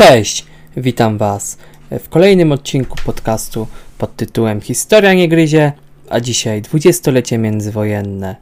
Cześć, 0.00 0.46
witam 0.76 1.18
Was 1.18 1.58
w 1.90 2.08
kolejnym 2.08 2.52
odcinku 2.52 2.96
podcastu 3.04 3.66
pod 3.98 4.16
tytułem 4.16 4.60
Historia 4.60 5.14
nie 5.14 5.28
gryzie, 5.28 5.72
a 6.10 6.20
dzisiaj 6.20 6.62
dwudziestolecie 6.62 7.38
międzywojenne. 7.38 8.36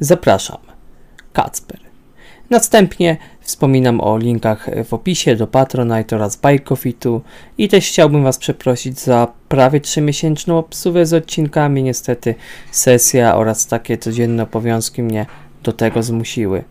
Zapraszam, 0.00 0.58
Kacper. 1.32 1.78
Następnie 2.50 3.16
wspominam 3.40 4.00
o 4.00 4.18
linkach 4.18 4.70
w 4.84 4.94
opisie 4.94 5.36
do 5.36 5.46
Patronite 5.46 6.16
oraz 6.16 6.36
Bajkofitu 6.36 7.22
i 7.58 7.68
też 7.68 7.88
chciałbym 7.88 8.24
Was 8.24 8.38
przeprosić 8.38 9.00
za 9.00 9.28
prawie 9.48 9.80
3-miesięczną 9.80 10.52
obsługę 10.52 11.06
z 11.06 11.14
odcinkami. 11.14 11.82
Niestety 11.82 12.34
sesja 12.70 13.36
oraz 13.36 13.66
takie 13.66 13.98
codzienne 13.98 14.42
obowiązki 14.42 15.02
mnie 15.02 15.26
do 15.62 15.72
tego 15.72 16.02
zmusiły. 16.02 16.64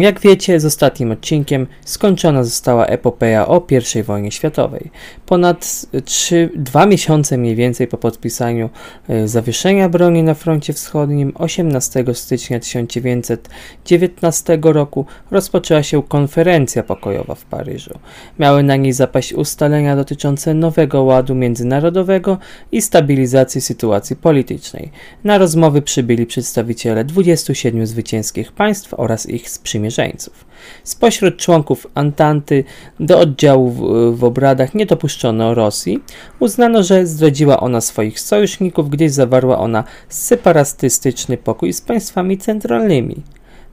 Jak 0.00 0.20
wiecie, 0.20 0.60
z 0.60 0.64
ostatnim 0.64 1.10
odcinkiem 1.10 1.66
skończona 1.84 2.44
została 2.44 2.86
epopeja 2.86 3.48
o 3.48 3.66
I 3.96 4.02
wojnie 4.02 4.32
światowej. 4.32 4.90
Ponad 5.26 5.86
3, 6.04 6.50
2 6.56 6.86
miesiące 6.86 7.38
mniej 7.38 7.56
więcej 7.56 7.86
po 7.86 7.98
podpisaniu 7.98 8.70
e, 9.08 9.28
zawieszenia 9.28 9.88
broni 9.88 10.22
na 10.22 10.34
froncie 10.34 10.72
wschodnim 10.72 11.32
18 11.34 12.04
stycznia 12.12 12.60
1919 12.60 14.58
roku 14.62 15.06
rozpoczęła 15.30 15.82
się 15.82 16.02
konferencja 16.02 16.82
pokojowa 16.82 17.34
w 17.34 17.44
Paryżu. 17.44 17.98
Miały 18.38 18.62
na 18.62 18.76
niej 18.76 18.92
zapaść 18.92 19.32
ustalenia 19.32 19.96
dotyczące 19.96 20.54
nowego 20.54 21.02
ładu 21.02 21.34
międzynarodowego 21.34 22.38
i 22.72 22.82
stabilizacji 22.82 23.60
sytuacji 23.60 24.16
politycznej. 24.16 24.90
Na 25.24 25.38
rozmowy 25.38 25.82
przybyli 25.82 26.26
przedstawiciele 26.26 27.04
27 27.04 27.86
zwycięskich 27.86 28.52
państw 28.52 28.94
oraz 28.94 29.28
ich 29.28 29.49
sprzymierzeńców. 29.50 30.44
Spośród 30.84 31.36
członków 31.36 31.86
Antanty 31.94 32.64
do 33.00 33.18
oddziału 33.18 33.70
w, 33.70 33.80
w 34.18 34.24
obradach 34.24 34.74
nie 34.74 34.86
dopuszczono 34.86 35.54
Rosji. 35.54 35.98
Uznano, 36.40 36.82
że 36.82 37.06
zdradziła 37.06 37.60
ona 37.60 37.80
swoich 37.80 38.20
sojuszników, 38.20 38.90
gdyż 38.90 39.12
zawarła 39.12 39.58
ona 39.58 39.84
separatystyczny 40.08 41.36
pokój 41.36 41.72
z 41.72 41.80
państwami 41.80 42.38
centralnymi. 42.38 43.22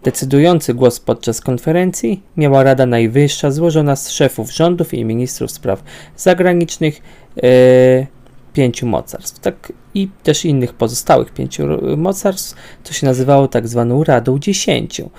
Decydujący 0.04 0.74
głos 0.74 1.00
podczas 1.00 1.42
konferencji 1.42 2.24
miała 2.38 2.64
Rada 2.64 2.86
Najwyższa 2.86 3.52
złożona 3.52 3.96
z 3.96 4.10
szefów 4.10 4.54
rządów 4.54 4.94
i 4.94 5.06
ministrów 5.06 5.52
spraw 5.52 5.84
zagranicznych 6.18 7.02
e, 7.44 8.17
pięciu 8.58 8.88
mocarstw, 8.88 9.40
tak 9.40 9.74
i 9.94 10.10
też 10.24 10.46
innych 10.46 10.74
pozostałych 10.74 11.34
pięciu 11.34 11.68
mocarstw, 11.98 12.56
co 12.84 12.94
się 12.94 13.08
nazywało 13.08 13.48
tak 13.48 13.68
zwaną 13.68 14.04
Radą 14.04 14.40
Dziesięciu, 14.40 15.10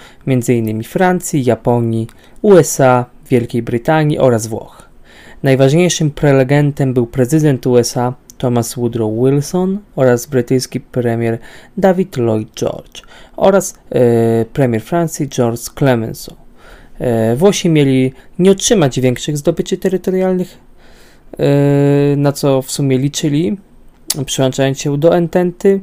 innymi 0.48 0.84
Francji, 0.84 1.44
Japonii, 1.44 2.06
USA, 2.42 3.04
Wielkiej 3.30 3.62
Brytanii 3.62 4.18
oraz 4.18 4.46
Włoch. 4.46 4.88
Najważniejszym 5.42 6.10
prelegentem 6.10 6.94
był 6.94 7.06
prezydent 7.06 7.66
USA 7.66 8.14
Thomas 8.38 8.74
Woodrow 8.74 9.12
Wilson 9.24 9.78
oraz 9.96 10.26
brytyjski 10.26 10.80
premier 10.80 11.38
David 11.76 12.16
Lloyd 12.16 12.48
George 12.54 13.02
oraz 13.36 13.74
e, 13.90 14.44
premier 14.44 14.82
Francji 14.82 15.28
George 15.28 15.60
Clemenceau. 15.78 16.36
E, 16.98 17.36
Włosi 17.36 17.68
mieli 17.68 18.12
nie 18.38 18.50
otrzymać 18.50 19.00
większych 19.00 19.36
zdobyczy 19.36 19.76
terytorialnych 19.76 20.67
na 22.16 22.32
co 22.32 22.62
w 22.62 22.70
sumie 22.70 22.98
liczyli, 22.98 23.56
przyłączając 24.26 24.80
się 24.80 24.98
do 24.98 25.16
Ententy. 25.16 25.80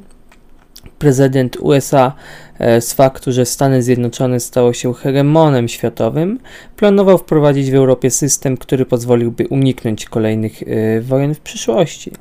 Prezydent 1.00 1.58
USA 1.58 2.14
e, 2.60 2.82
z 2.82 2.94
faktu, 2.94 3.32
że 3.32 3.46
Stany 3.46 3.84
Zjednoczone 3.84 4.40
stało 4.40 4.74
się 4.74 4.94
hegemonem 4.94 5.68
światowym, 5.68 6.40
planował 6.76 7.18
wprowadzić 7.18 7.72
w 7.72 7.76
Europie 7.76 8.12
system, 8.12 8.58
który 8.58 8.86
pozwoliłby 8.86 9.48
uniknąć 9.48 10.06
kolejnych 10.06 10.64
e, 10.64 11.02
wojen 11.02 11.36
w 11.36 11.40
przyszłości. 11.40 12.12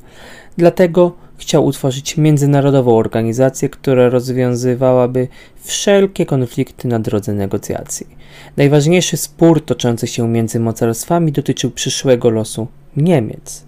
Dlatego 0.57 1.13
chciał 1.39 1.67
utworzyć 1.67 2.17
międzynarodową 2.17 2.99
organizację, 2.99 3.69
która 3.69 4.09
rozwiązywałaby 4.09 5.29
wszelkie 5.61 6.27
konflikty 6.27 6.89
na 6.89 6.99
drodze 6.99 7.33
negocjacji. 7.33 8.07
Najważniejszy 8.57 9.17
spór 9.17 9.65
toczący 9.65 10.07
się 10.07 10.29
między 10.29 10.61
mocarstwami 10.61 11.33
dotyczył 11.33 11.71
przyszłego 11.71 12.31
losu 12.31 12.67
Niemiec. 12.97 13.65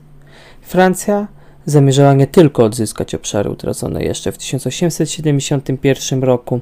Francja 0.60 1.28
zamierzała 1.66 2.14
nie 2.14 2.26
tylko 2.26 2.64
odzyskać 2.64 3.14
obszary 3.14 3.50
utracone 3.50 4.04
jeszcze 4.04 4.32
w 4.32 4.38
1871 4.38 6.22
roku, 6.22 6.60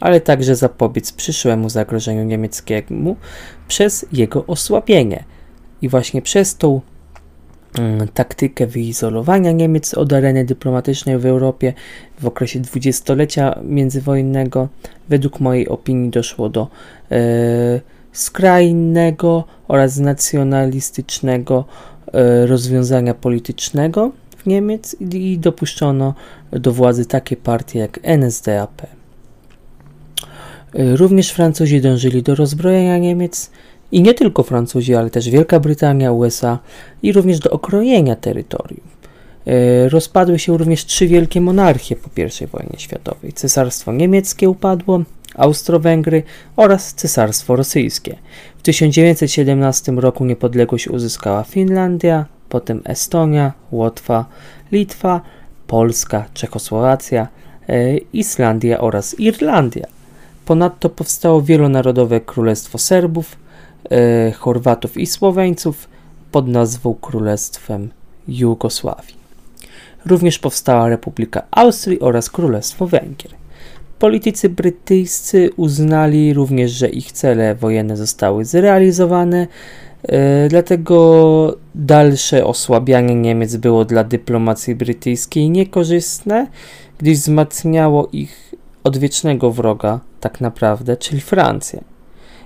ale 0.00 0.20
także 0.20 0.56
zapobiec 0.56 1.12
przyszłemu 1.12 1.68
zagrożeniu 1.68 2.24
niemieckiemu 2.24 3.16
przez 3.68 4.06
jego 4.12 4.46
osłabienie. 4.46 5.24
I 5.82 5.88
właśnie 5.88 6.22
przez 6.22 6.56
tą 6.56 6.80
mm, 7.78 8.08
taktykę 8.08 8.66
wyizolowania 8.66 9.52
Niemiec 9.52 9.94
od 9.94 10.12
areny 10.12 10.44
dyplomatycznej 10.44 11.18
w 11.18 11.26
Europie 11.26 11.72
w 12.20 12.26
okresie 12.26 12.60
dwudziestolecia 12.60 13.60
międzywojennego, 13.64 14.68
według 15.08 15.40
mojej 15.40 15.68
opinii, 15.68 16.10
doszło 16.10 16.48
do 16.48 16.68
e, 17.10 17.16
skrajnego 18.12 19.44
oraz 19.68 19.96
nacjonalistycznego 19.96 21.64
rozwiązania 22.46 23.14
politycznego 23.14 24.12
w 24.36 24.46
Niemiec 24.46 24.96
i 25.00 25.38
dopuszczono 25.38 26.14
do 26.52 26.72
władzy 26.72 27.06
takie 27.06 27.36
partie 27.36 27.78
jak 27.78 28.00
NSDAP. 28.02 28.82
E, 28.82 28.86
również 30.96 31.30
Francuzi 31.30 31.80
dążyli 31.80 32.22
do 32.22 32.34
rozbrojenia 32.34 32.98
Niemiec 32.98 33.50
i 33.92 34.02
nie 34.02 34.14
tylko 34.14 34.42
Francuzi, 34.42 34.94
ale 34.94 35.10
też 35.10 35.30
Wielka 35.30 35.60
Brytania, 35.60 36.12
USA 36.12 36.58
i 37.02 37.12
również 37.12 37.38
do 37.38 37.50
okrojenia 37.50 38.16
terytorium. 38.16 38.86
E, 39.46 39.88
rozpadły 39.88 40.38
się 40.38 40.58
również 40.58 40.84
trzy 40.84 41.06
wielkie 41.06 41.40
monarchie 41.40 41.96
po 41.96 42.20
I 42.20 42.46
wojnie 42.46 42.78
światowej. 42.78 43.32
Cesarstwo 43.32 43.92
niemieckie 43.92 44.50
upadło, 44.50 45.00
Austro-Węgry 45.34 46.22
oraz 46.56 46.94
Cesarstwo 46.94 47.56
Rosyjskie. 47.56 48.16
W 48.66 48.68
1917 48.68 49.92
roku 49.92 50.24
niepodległość 50.24 50.88
uzyskała 50.88 51.42
Finlandia, 51.42 52.26
potem 52.48 52.82
Estonia, 52.84 53.52
Łotwa, 53.72 54.24
Litwa, 54.72 55.20
Polska, 55.66 56.24
Czechosłowacja, 56.34 57.28
e, 57.68 57.96
Islandia 57.98 58.80
oraz 58.80 59.20
Irlandia. 59.20 59.86
Ponadto 60.44 60.88
powstało 60.88 61.42
wielonarodowe 61.42 62.20
Królestwo 62.20 62.78
Serbów, 62.78 63.36
e, 63.90 64.32
Chorwatów 64.32 64.96
i 64.96 65.06
Słoweńców 65.06 65.88
pod 66.32 66.48
nazwą 66.48 66.94
Królestwem 66.94 67.90
Jugosławii. 68.28 69.16
Również 70.06 70.38
powstała 70.38 70.88
Republika 70.88 71.42
Austrii 71.50 72.00
oraz 72.00 72.30
Królestwo 72.30 72.86
Węgier. 72.86 73.45
Politycy 73.98 74.48
brytyjscy 74.48 75.50
uznali 75.56 76.34
również, 76.34 76.70
że 76.70 76.88
ich 76.88 77.12
cele 77.12 77.54
wojenne 77.54 77.96
zostały 77.96 78.44
zrealizowane, 78.44 79.46
e, 80.02 80.48
dlatego 80.48 81.56
dalsze 81.74 82.44
osłabianie 82.44 83.14
Niemiec 83.14 83.56
było 83.56 83.84
dla 83.84 84.04
dyplomacji 84.04 84.74
brytyjskiej 84.74 85.50
niekorzystne, 85.50 86.46
gdyż 86.98 87.18
wzmacniało 87.18 88.08
ich 88.12 88.54
odwiecznego 88.84 89.50
wroga, 89.50 90.00
tak 90.20 90.40
naprawdę, 90.40 90.96
czyli 90.96 91.20
Francję. 91.20 91.84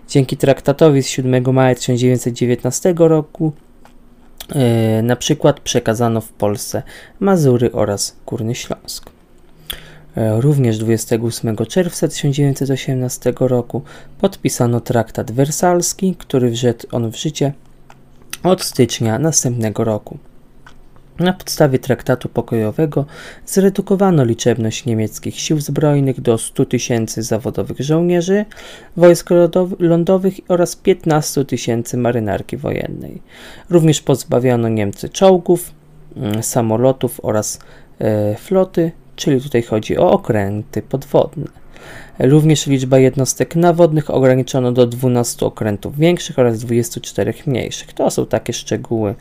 Dzięki 0.08 0.36
traktatowi 0.36 1.02
z 1.02 1.08
7 1.08 1.52
maja 1.52 1.74
1919 1.74 2.94
roku 2.98 3.52
e, 4.48 5.02
na 5.02 5.16
przykład 5.16 5.60
przekazano 5.60 6.20
w 6.20 6.28
Polsce 6.28 6.82
Mazury 7.20 7.72
oraz 7.72 8.16
Górny 8.26 8.54
Śląsk. 8.54 9.10
E, 10.16 10.40
również 10.40 10.78
28 10.78 11.56
czerwca 11.56 12.08
1918 12.08 13.32
roku 13.40 13.82
podpisano 14.20 14.80
traktat 14.80 15.32
wersalski, 15.32 16.14
który 16.18 16.52
wszedł 16.52 16.86
on 16.92 17.10
w 17.10 17.16
życie 17.16 17.52
od 18.42 18.62
stycznia 18.62 19.18
następnego 19.18 19.84
roku. 19.84 20.18
Na 21.18 21.32
podstawie 21.32 21.78
traktatu 21.78 22.28
pokojowego 22.28 23.06
zredukowano 23.46 24.24
liczebność 24.24 24.86
niemieckich 24.86 25.40
sił 25.40 25.60
zbrojnych 25.60 26.20
do 26.20 26.38
100 26.38 26.64
tysięcy 26.64 27.22
zawodowych 27.22 27.80
żołnierzy, 27.80 28.44
wojsk 28.96 29.30
lądowych 29.78 30.34
oraz 30.48 30.76
15 30.76 31.44
tysięcy 31.44 31.96
marynarki 31.96 32.56
wojennej. 32.56 33.22
Również 33.70 34.00
pozbawiono 34.02 34.68
Niemcy 34.68 35.08
czołgów, 35.08 35.72
mm, 36.16 36.42
samolotów 36.42 37.20
oraz 37.22 37.58
e, 37.98 38.36
floty, 38.36 38.92
czyli 39.20 39.40
tutaj 39.40 39.62
chodzi 39.62 39.98
o 39.98 40.10
okręty 40.10 40.82
podwodne. 40.82 41.46
Również 42.18 42.66
liczba 42.66 42.98
jednostek 42.98 43.56
nawodnych 43.56 44.10
ograniczono 44.10 44.72
do 44.72 44.86
12 44.86 45.46
okrętów 45.46 45.98
większych 45.98 46.38
oraz 46.38 46.58
24 46.58 47.34
mniejszych. 47.46 47.92
To 47.92 48.10
są 48.10 48.26
takie 48.26 48.52
szczegóły 48.52 49.14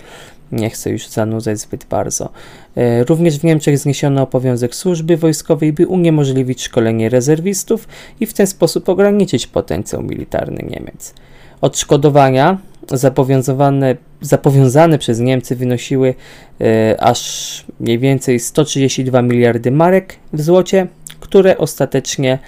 Nie 0.51 0.69
chcę 0.69 0.90
już 0.90 1.07
zanudzać 1.07 1.60
zbyt 1.60 1.86
bardzo. 1.86 2.30
E, 2.75 3.04
również 3.04 3.40
w 3.40 3.44
Niemczech 3.44 3.78
zniesiono 3.78 4.24
obowiązek 4.24 4.75
służby 4.75 5.18
wojskowej, 5.18 5.74
by 5.74 5.88
uniemożliwić 5.88 6.63
szkolenie 6.63 7.10
rezerwistów 7.10 7.88
i 8.19 8.25
w 8.25 8.34
ten 8.34 8.48
sposób 8.48 8.90
ograniczyć 8.90 9.48
potencjał 9.48 10.04
militarny 10.04 10.63
Niemiec. 10.69 11.13
Odszkodowania 11.62 12.57
zapowiązane, 12.92 13.95
zapowiązane 14.21 14.98
przez 14.98 15.19
Niemcy 15.19 15.56
wynosiły 15.56 16.13
e, 16.62 16.95
aż 17.01 17.66
mniej 17.80 18.00
więcej 18.00 18.39
132 18.39 19.21
miliardy 19.21 19.71
marek 19.71 20.16
w 20.33 20.42
złocie, 20.42 20.88
które 21.19 21.57
ostatecznie 21.57 22.39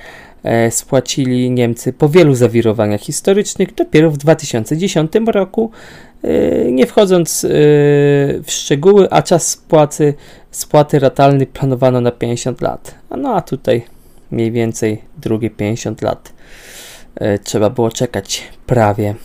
e, 0.43 0.71
spłacili 0.71 1.51
Niemcy 1.51 1.93
po 1.93 2.09
wielu 2.09 2.35
zawirowaniach 2.35 3.01
historycznych 3.01 3.75
dopiero 3.75 4.11
w 4.11 4.17
2010 4.17 5.11
roku, 5.25 5.71
e, 6.23 6.71
nie 6.71 6.87
wchodząc 6.87 7.43
e, 7.43 7.47
w 8.43 8.45
szczegóły, 8.47 9.07
a 9.09 9.21
czas 9.21 9.47
spłaty, 9.47 10.13
spłaty 10.51 10.99
ratalnej 10.99 11.47
planowano 11.47 12.01
na 12.01 12.11
50 12.11 12.61
lat. 12.61 12.95
No 13.17 13.35
a 13.35 13.41
tutaj 13.41 13.85
mniej 14.31 14.51
więcej 14.51 15.01
drugie 15.17 15.49
50 15.49 16.01
lat 16.01 16.33
e, 17.15 17.39
trzeba 17.39 17.69
było 17.69 17.91
czekać 17.91 18.43
prawie. 18.65 19.15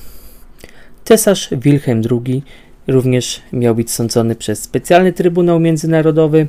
Cesarz 1.07 1.49
Wilhelm 1.53 2.03
II 2.11 2.43
również 2.87 3.43
miał 3.53 3.75
być 3.75 3.91
sądzony 3.91 4.35
przez 4.35 4.63
specjalny 4.63 5.13
Trybunał 5.13 5.61
Międzynarodowy. 5.61 6.47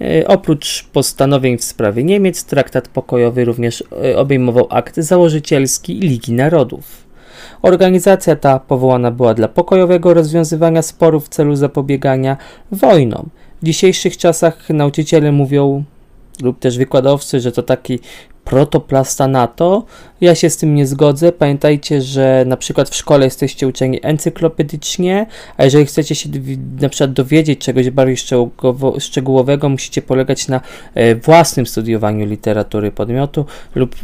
E, 0.00 0.28
oprócz 0.28 0.84
postanowień 0.92 1.58
w 1.58 1.64
sprawie 1.64 2.04
Niemiec, 2.04 2.44
traktat 2.44 2.88
pokojowy 2.88 3.44
również 3.44 3.84
e, 4.04 4.18
obejmował 4.18 4.66
akt 4.70 4.96
założycielski 4.96 5.94
Ligi 5.94 6.32
Narodów. 6.32 7.06
Organizacja 7.62 8.36
ta 8.36 8.58
powołana 8.58 9.10
była 9.10 9.34
dla 9.34 9.48
pokojowego 9.48 10.14
rozwiązywania 10.14 10.82
sporów 10.82 11.26
w 11.26 11.28
celu 11.28 11.56
zapobiegania 11.56 12.36
wojnom. 12.72 13.28
W 13.62 13.64
dzisiejszych 13.64 14.16
czasach 14.16 14.70
nauczyciele 14.70 15.32
mówią, 15.32 15.84
lub 16.42 16.58
też 16.58 16.78
wykładowcy, 16.78 17.40
że 17.40 17.52
to 17.52 17.62
taki 17.62 18.00
protoplasta 18.46 19.28
NATO. 19.28 19.84
Ja 20.20 20.34
się 20.34 20.50
z 20.50 20.56
tym 20.56 20.74
nie 20.74 20.86
zgodzę. 20.86 21.32
Pamiętajcie, 21.32 22.02
że 22.02 22.44
na 22.46 22.56
przykład 22.56 22.88
w 22.88 22.94
szkole 22.94 23.24
jesteście 23.24 23.68
uczeni 23.68 24.00
encyklopedycznie, 24.02 25.26
a 25.56 25.64
jeżeli 25.64 25.86
chcecie 25.86 26.14
się 26.14 26.28
na 26.80 26.88
przykład 26.88 27.12
dowiedzieć 27.12 27.58
czegoś 27.58 27.90
bardziej 27.90 28.16
szczegółowego, 28.98 29.68
musicie 29.68 30.02
polegać 30.02 30.48
na 30.48 30.60
e, 30.94 31.14
własnym 31.14 31.66
studiowaniu 31.66 32.26
literatury 32.26 32.92
podmiotu 32.92 33.44
lub 33.74 33.96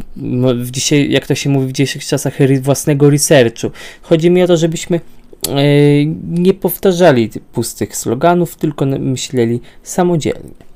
w 0.55 0.71
dzisiaj, 0.71 1.11
jak 1.11 1.27
to 1.27 1.35
się 1.35 1.49
mówi 1.49 1.67
w 1.67 1.71
dzisiejszych 1.71 2.05
czasach, 2.05 2.33
własnego 2.61 3.09
researchu. 3.09 3.71
Chodzi 4.01 4.31
mi 4.31 4.43
o 4.43 4.47
to, 4.47 4.57
żebyśmy 4.57 4.99
e, 5.49 5.51
nie 6.29 6.53
powtarzali 6.53 7.29
pustych 7.53 7.95
sloganów, 7.95 8.55
tylko 8.55 8.85
myśleli 8.85 9.59
samodzielnie. 9.83 10.72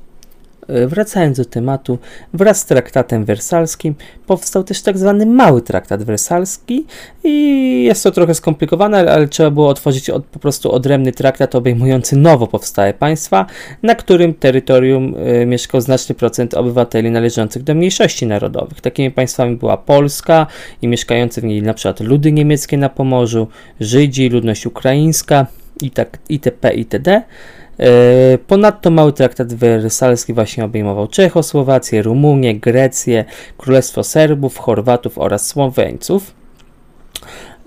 E, 0.68 0.86
wracając 0.86 1.36
do 1.36 1.44
tematu, 1.44 1.98
wraz 2.34 2.60
z 2.60 2.66
traktatem 2.66 3.24
wersalskim 3.24 3.94
powstał 4.26 4.64
też 4.64 4.82
tak 4.82 4.98
zwany 4.98 5.26
mały 5.26 5.62
traktat 5.62 6.02
wersalski 6.02 6.86
i 7.24 7.84
jest 7.84 8.02
to 8.02 8.10
trochę 8.10 8.34
skomplikowane, 8.34 8.98
ale 9.12 9.28
trzeba 9.28 9.50
było 9.50 9.68
otworzyć 9.68 10.10
od, 10.10 10.24
po 10.24 10.38
prostu 10.38 10.72
odrębny 10.72 11.12
traktat 11.12 11.54
obejmujący 11.54 12.16
nowo 12.16 12.46
powstałe 12.46 12.94
państwa, 12.94 13.46
na 13.82 13.94
którym 13.94 14.34
terytorium 14.34 15.14
y, 15.42 15.46
mieszkał 15.46 15.80
znaczny 15.80 16.14
procent 16.14 16.54
obywateli 16.54 17.10
należących 17.10 17.62
do 17.62 17.74
mniejszości 17.74 18.26
narodowych. 18.26 18.80
Takimi 18.80 19.10
państwami 19.10 19.56
była 19.56 19.76
Polska 19.76 20.46
i 20.82 20.88
mieszkające 20.88 21.40
w 21.40 21.44
niej 21.44 21.62
przykład 21.74 22.00
ludy 22.00 22.32
niemieckie 22.32 22.76
na 22.76 22.88
Pomorzu, 22.88 23.48
Żydzi, 23.80 24.28
ludność 24.28 24.66
ukraińska 24.66 25.46
i 25.82 25.90
tak 25.90 26.18
itp. 26.28 26.74
itd. 26.74 27.22
E, 27.80 28.38
ponadto 28.38 28.90
mały 28.90 29.12
traktat 29.12 29.54
wersalski 29.54 30.32
właśnie 30.32 30.64
obejmował 30.64 31.06
Czechosłowację, 31.06 32.02
Rumunię, 32.02 32.54
Grecję, 32.54 33.24
Królestwo 33.56 34.04
Serbów, 34.04 34.58
Chorwatów 34.58 35.18
oraz 35.18 35.46
Słoweńców. 35.46 36.34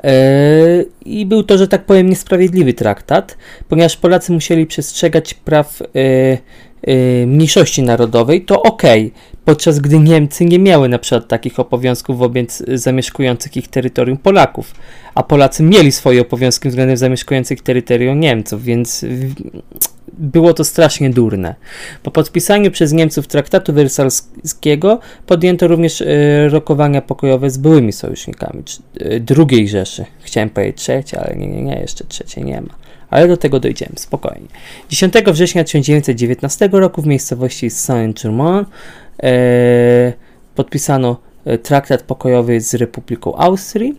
E, 0.03 0.13
I 1.05 1.25
był 1.25 1.43
to, 1.43 1.57
że 1.57 1.67
tak 1.67 1.85
powiem, 1.85 2.09
niesprawiedliwy 2.09 2.73
traktat, 2.73 3.37
ponieważ 3.69 3.97
Polacy 3.97 4.31
musieli 4.31 4.65
przestrzegać 4.65 5.33
praw 5.33 5.81
e, 5.81 5.85
mniejszości 7.27 7.83
narodowej, 7.83 8.41
to 8.41 8.61
ok, 8.61 8.83
podczas 9.45 9.79
gdy 9.79 9.99
Niemcy 9.99 10.45
nie 10.45 10.59
miały 10.59 10.89
na 10.89 10.99
przykład 10.99 11.27
takich 11.27 11.59
obowiązków 11.59 12.17
wobec 12.17 12.63
zamieszkujących 12.73 13.57
ich 13.57 13.67
terytorium 13.67 14.17
Polaków, 14.17 14.73
a 15.15 15.23
Polacy 15.23 15.63
mieli 15.63 15.91
swoje 15.91 16.21
obowiązki 16.21 16.69
względem 16.69 16.97
zamieszkujących 16.97 17.61
terytorium 17.61 18.19
Niemców, 18.19 18.63
więc 18.63 19.05
było 20.13 20.53
to 20.53 20.63
strasznie 20.63 21.09
durne. 21.09 21.55
Po 22.03 22.11
podpisaniu 22.11 22.71
przez 22.71 22.93
Niemców 22.93 23.27
traktatu 23.27 23.73
wersalskiego 23.73 24.99
podjęto 25.25 25.67
również 25.67 26.01
y, 26.01 26.07
rokowania 26.49 27.01
pokojowe 27.01 27.49
z 27.49 27.57
byłymi 27.57 27.93
sojusznikami 27.93 28.63
y, 29.01 29.19
drugiej 29.19 29.67
Rzeszy. 29.67 30.05
Chciałem 30.21 30.49
powiedzieć 30.49 30.77
trzeciej, 30.77 31.19
ale 31.19 31.35
nie, 31.35 31.47
nie, 31.47 31.61
nie, 31.61 31.79
jeszcze 31.79 32.03
trzeciej 32.03 32.43
nie 32.43 32.61
ma. 32.61 32.80
Ale 33.11 33.27
do 33.27 33.37
tego 33.37 33.59
dojdziemy, 33.59 33.93
spokojnie. 33.95 34.47
10 34.89 35.13
września 35.27 35.63
1919 35.63 36.69
roku 36.71 37.01
w 37.01 37.07
miejscowości 37.07 37.69
Saint-Germain 37.69 38.65
e, 39.23 40.13
podpisano 40.55 41.17
traktat 41.63 42.03
pokojowy 42.03 42.61
z 42.61 42.73
Republiką 42.73 43.35
Austrii. 43.35 43.95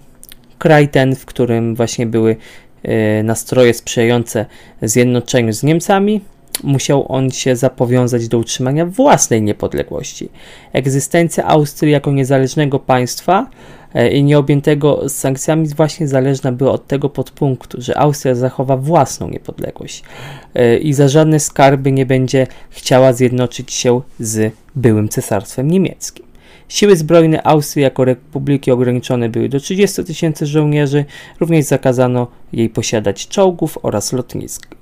Kraj 0.58 0.88
ten, 0.88 1.16
w 1.16 1.24
którym 1.24 1.74
właśnie 1.74 2.06
były 2.06 2.36
E, 2.82 3.22
nastroje 3.22 3.74
sprzyjające 3.74 4.46
zjednoczeniu 4.82 5.52
z 5.52 5.62
Niemcami, 5.62 6.20
musiał 6.62 7.12
on 7.12 7.30
się 7.30 7.56
zapowiązać 7.56 8.28
do 8.28 8.38
utrzymania 8.38 8.86
własnej 8.86 9.42
niepodległości. 9.42 10.28
Egzystencja 10.72 11.44
Austrii 11.44 11.92
jako 11.92 12.12
niezależnego 12.12 12.78
państwa 12.78 13.46
e, 13.46 13.81
nieobjętego 14.22 15.08
sankcjami 15.08 15.68
właśnie 15.68 16.08
zależna 16.08 16.52
była 16.52 16.72
od 16.72 16.86
tego 16.86 17.08
podpunktu, 17.08 17.80
że 17.80 17.98
Austria 17.98 18.34
zachowa 18.34 18.76
własną 18.76 19.28
niepodległość 19.28 20.02
e, 20.54 20.78
i 20.78 20.92
za 20.92 21.08
żadne 21.08 21.40
skarby 21.40 21.92
nie 21.92 22.06
będzie 22.06 22.46
chciała 22.70 23.12
zjednoczyć 23.12 23.72
się 23.72 24.00
z 24.20 24.52
byłym 24.76 25.08
cesarstwem 25.08 25.70
niemieckim. 25.70 26.24
Siły 26.68 26.96
zbrojne 26.96 27.46
Austrii 27.46 27.82
jako 27.82 28.04
republiki 28.04 28.70
ograniczone 28.70 29.28
były 29.28 29.48
do 29.48 29.60
30 29.60 30.04
tysięcy 30.04 30.46
żołnierzy, 30.46 31.04
również 31.40 31.64
zakazano 31.64 32.26
jej 32.52 32.70
posiadać 32.70 33.28
czołgów 33.28 33.78
oraz 33.82 34.12
lotnisk 34.12 34.66
e, 34.74 34.81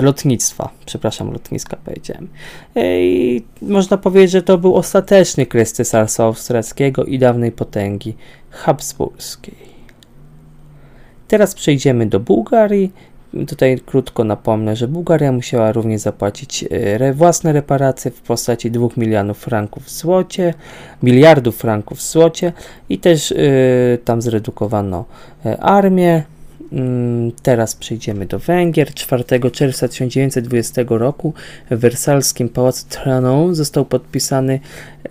lotnictwa, 0.00 0.70
przepraszam, 0.86 1.32
lotniska 1.32 1.76
powiedziałem. 1.84 2.28
E, 2.76 3.02
I 3.02 3.44
można 3.62 3.96
powiedzieć, 3.96 4.30
że 4.30 4.42
to 4.42 4.58
był 4.58 4.76
ostateczny 4.76 5.46
kres 5.46 5.72
Cesarstwa 5.72 6.24
Austriackiego 6.24 7.04
i 7.04 7.18
dawnej 7.18 7.52
potęgi 7.52 8.16
habsburskiej. 8.50 9.72
Teraz 11.28 11.54
przejdziemy 11.54 12.06
do 12.06 12.20
Bułgarii 12.20 12.92
Tutaj 13.48 13.80
krótko 13.86 14.24
napomnę, 14.24 14.76
że 14.76 14.88
Bułgaria 14.88 15.32
musiała 15.32 15.72
również 15.72 16.00
zapłacić 16.00 16.64
e, 16.70 17.12
własne 17.12 17.52
reparacje 17.52 18.10
w 18.10 18.20
postaci 18.20 18.70
2 18.70 18.88
milionów 18.96 19.38
franków 19.38 19.84
w 19.84 19.90
złocie, 19.90 20.54
miliardów 21.02 21.56
franków 21.56 21.98
w 21.98 22.02
złocie 22.02 22.52
i 22.88 22.98
też 22.98 23.30
y, 23.30 23.98
tam 24.04 24.22
zredukowano 24.22 25.04
armię. 25.60 26.22
Mm, 26.72 27.32
teraz 27.42 27.74
przejdziemy 27.74 28.26
do 28.26 28.38
Węgier. 28.38 28.94
4 28.94 29.50
czerwca 29.50 29.88
1920 29.88 30.82
roku 30.88 31.34
w 31.70 31.78
wersalskim 31.78 32.48
pałacu 32.48 32.86
Traną 32.88 33.54
został 33.54 33.84
podpisany 33.84 34.60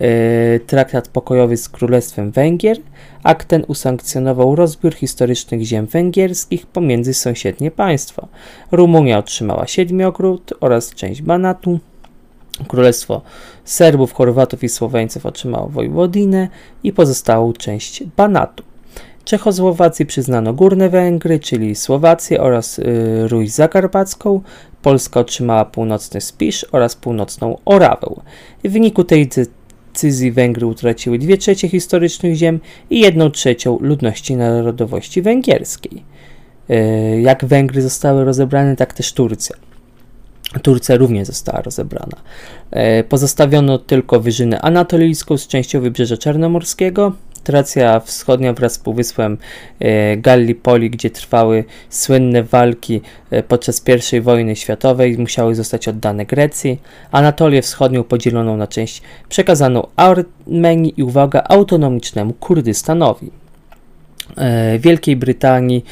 y, 0.00 0.60
traktat 0.66 1.08
pokojowy 1.08 1.56
z 1.56 1.68
Królestwem 1.68 2.30
Węgier. 2.30 2.76
Akt 3.22 3.48
ten 3.48 3.64
usankcjonował 3.68 4.56
rozbiór 4.56 4.94
historycznych 4.94 5.62
ziem 5.62 5.86
węgierskich 5.86 6.66
pomiędzy 6.66 7.14
sąsiednie 7.14 7.70
państwa. 7.70 8.28
Rumunia 8.72 9.18
otrzymała 9.18 9.66
Siedmiogród 9.66 10.54
oraz 10.60 10.94
część 10.94 11.22
Banatu. 11.22 11.80
Królestwo 12.68 13.22
Serbów, 13.64 14.12
Chorwatów 14.12 14.64
i 14.64 14.68
Słoweńców 14.68 15.26
otrzymało 15.26 15.68
Wojwodinę 15.68 16.48
i 16.82 16.92
pozostałą 16.92 17.52
część 17.52 18.04
Banatu. 18.16 18.71
Czechosłowacji 19.24 20.06
przyznano 20.06 20.52
Górne 20.52 20.88
Węgry, 20.88 21.40
czyli 21.40 21.74
Słowację 21.74 22.40
oraz 22.40 22.78
yy, 22.78 23.28
Ruś 23.28 23.48
Zakarpacką. 23.48 24.40
Polska 24.82 25.20
otrzymała 25.20 25.64
północny 25.64 26.20
Spisz 26.20 26.66
oraz 26.72 26.96
północną 26.96 27.58
Orawę. 27.64 28.06
W 28.64 28.70
wyniku 28.70 29.04
tej 29.04 29.28
decyzji 29.28 30.32
Węgry 30.32 30.66
utraciły 30.66 31.18
2 31.18 31.36
trzecie 31.36 31.68
historycznych 31.68 32.34
ziem 32.34 32.60
i 32.90 33.00
1 33.00 33.30
trzecią 33.30 33.78
ludności 33.80 34.36
narodowości 34.36 35.22
węgierskiej. 35.22 36.04
E, 36.68 37.20
jak 37.20 37.44
Węgry 37.44 37.82
zostały 37.82 38.24
rozebrane, 38.24 38.76
tak 38.76 38.94
też 38.94 39.12
Turcja. 39.12 39.56
Turcja 40.62 40.96
również 40.96 41.26
została 41.26 41.62
rozebrana. 41.62 42.16
E, 42.70 43.04
pozostawiono 43.04 43.78
tylko 43.78 44.20
wyżynę 44.20 44.60
anatolijską 44.60 45.36
z 45.36 45.46
częścią 45.46 45.80
wybrzeża 45.80 46.16
czarnomorskiego. 46.16 47.12
Tracja 47.44 48.00
Wschodnia 48.00 48.52
wraz 48.52 48.72
z 48.72 48.78
półwyspem 48.78 49.38
e, 49.80 50.16
Gallipoli, 50.16 50.90
gdzie 50.90 51.10
trwały 51.10 51.64
słynne 51.90 52.42
walki 52.42 53.00
e, 53.30 53.42
podczas 53.42 53.82
I 54.12 54.20
wojny 54.20 54.56
światowej, 54.56 55.18
musiały 55.18 55.54
zostać 55.54 55.88
oddane 55.88 56.26
Grecji. 56.26 56.80
Anatolię 57.10 57.62
Wschodnią 57.62 58.04
podzieloną 58.04 58.56
na 58.56 58.66
część 58.66 59.02
przekazano 59.28 59.88
Armenii 59.96 60.94
i 60.96 61.02
uwaga 61.02 61.44
autonomicznemu 61.48 62.32
Kurdystanowi. 62.32 63.30
E, 64.36 64.78
Wielkiej 64.78 65.16
Brytanii 65.16 65.84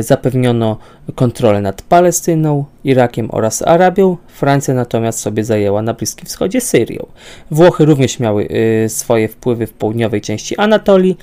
zapewniono 0.00 0.78
kontrolę 1.14 1.60
nad 1.60 1.82
Palestyną, 1.82 2.64
Irakiem 2.84 3.28
oraz 3.30 3.62
Arabią, 3.62 4.16
Francja 4.26 4.74
natomiast 4.74 5.18
sobie 5.18 5.44
zajęła 5.44 5.82
na 5.82 5.94
Bliskim 5.94 6.26
Wschodzie 6.26 6.60
Syrią. 6.60 7.06
Włochy 7.50 7.84
również 7.84 8.18
miały 8.18 8.48
e, 8.84 8.88
swoje 8.88 9.28
wpływy 9.28 9.66
w 9.66 9.72
południowej 9.72 10.20
części 10.20 10.56
Anatolii, 10.56 11.16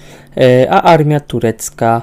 a 0.69 0.81
armia 0.81 1.19
turecka 1.19 2.01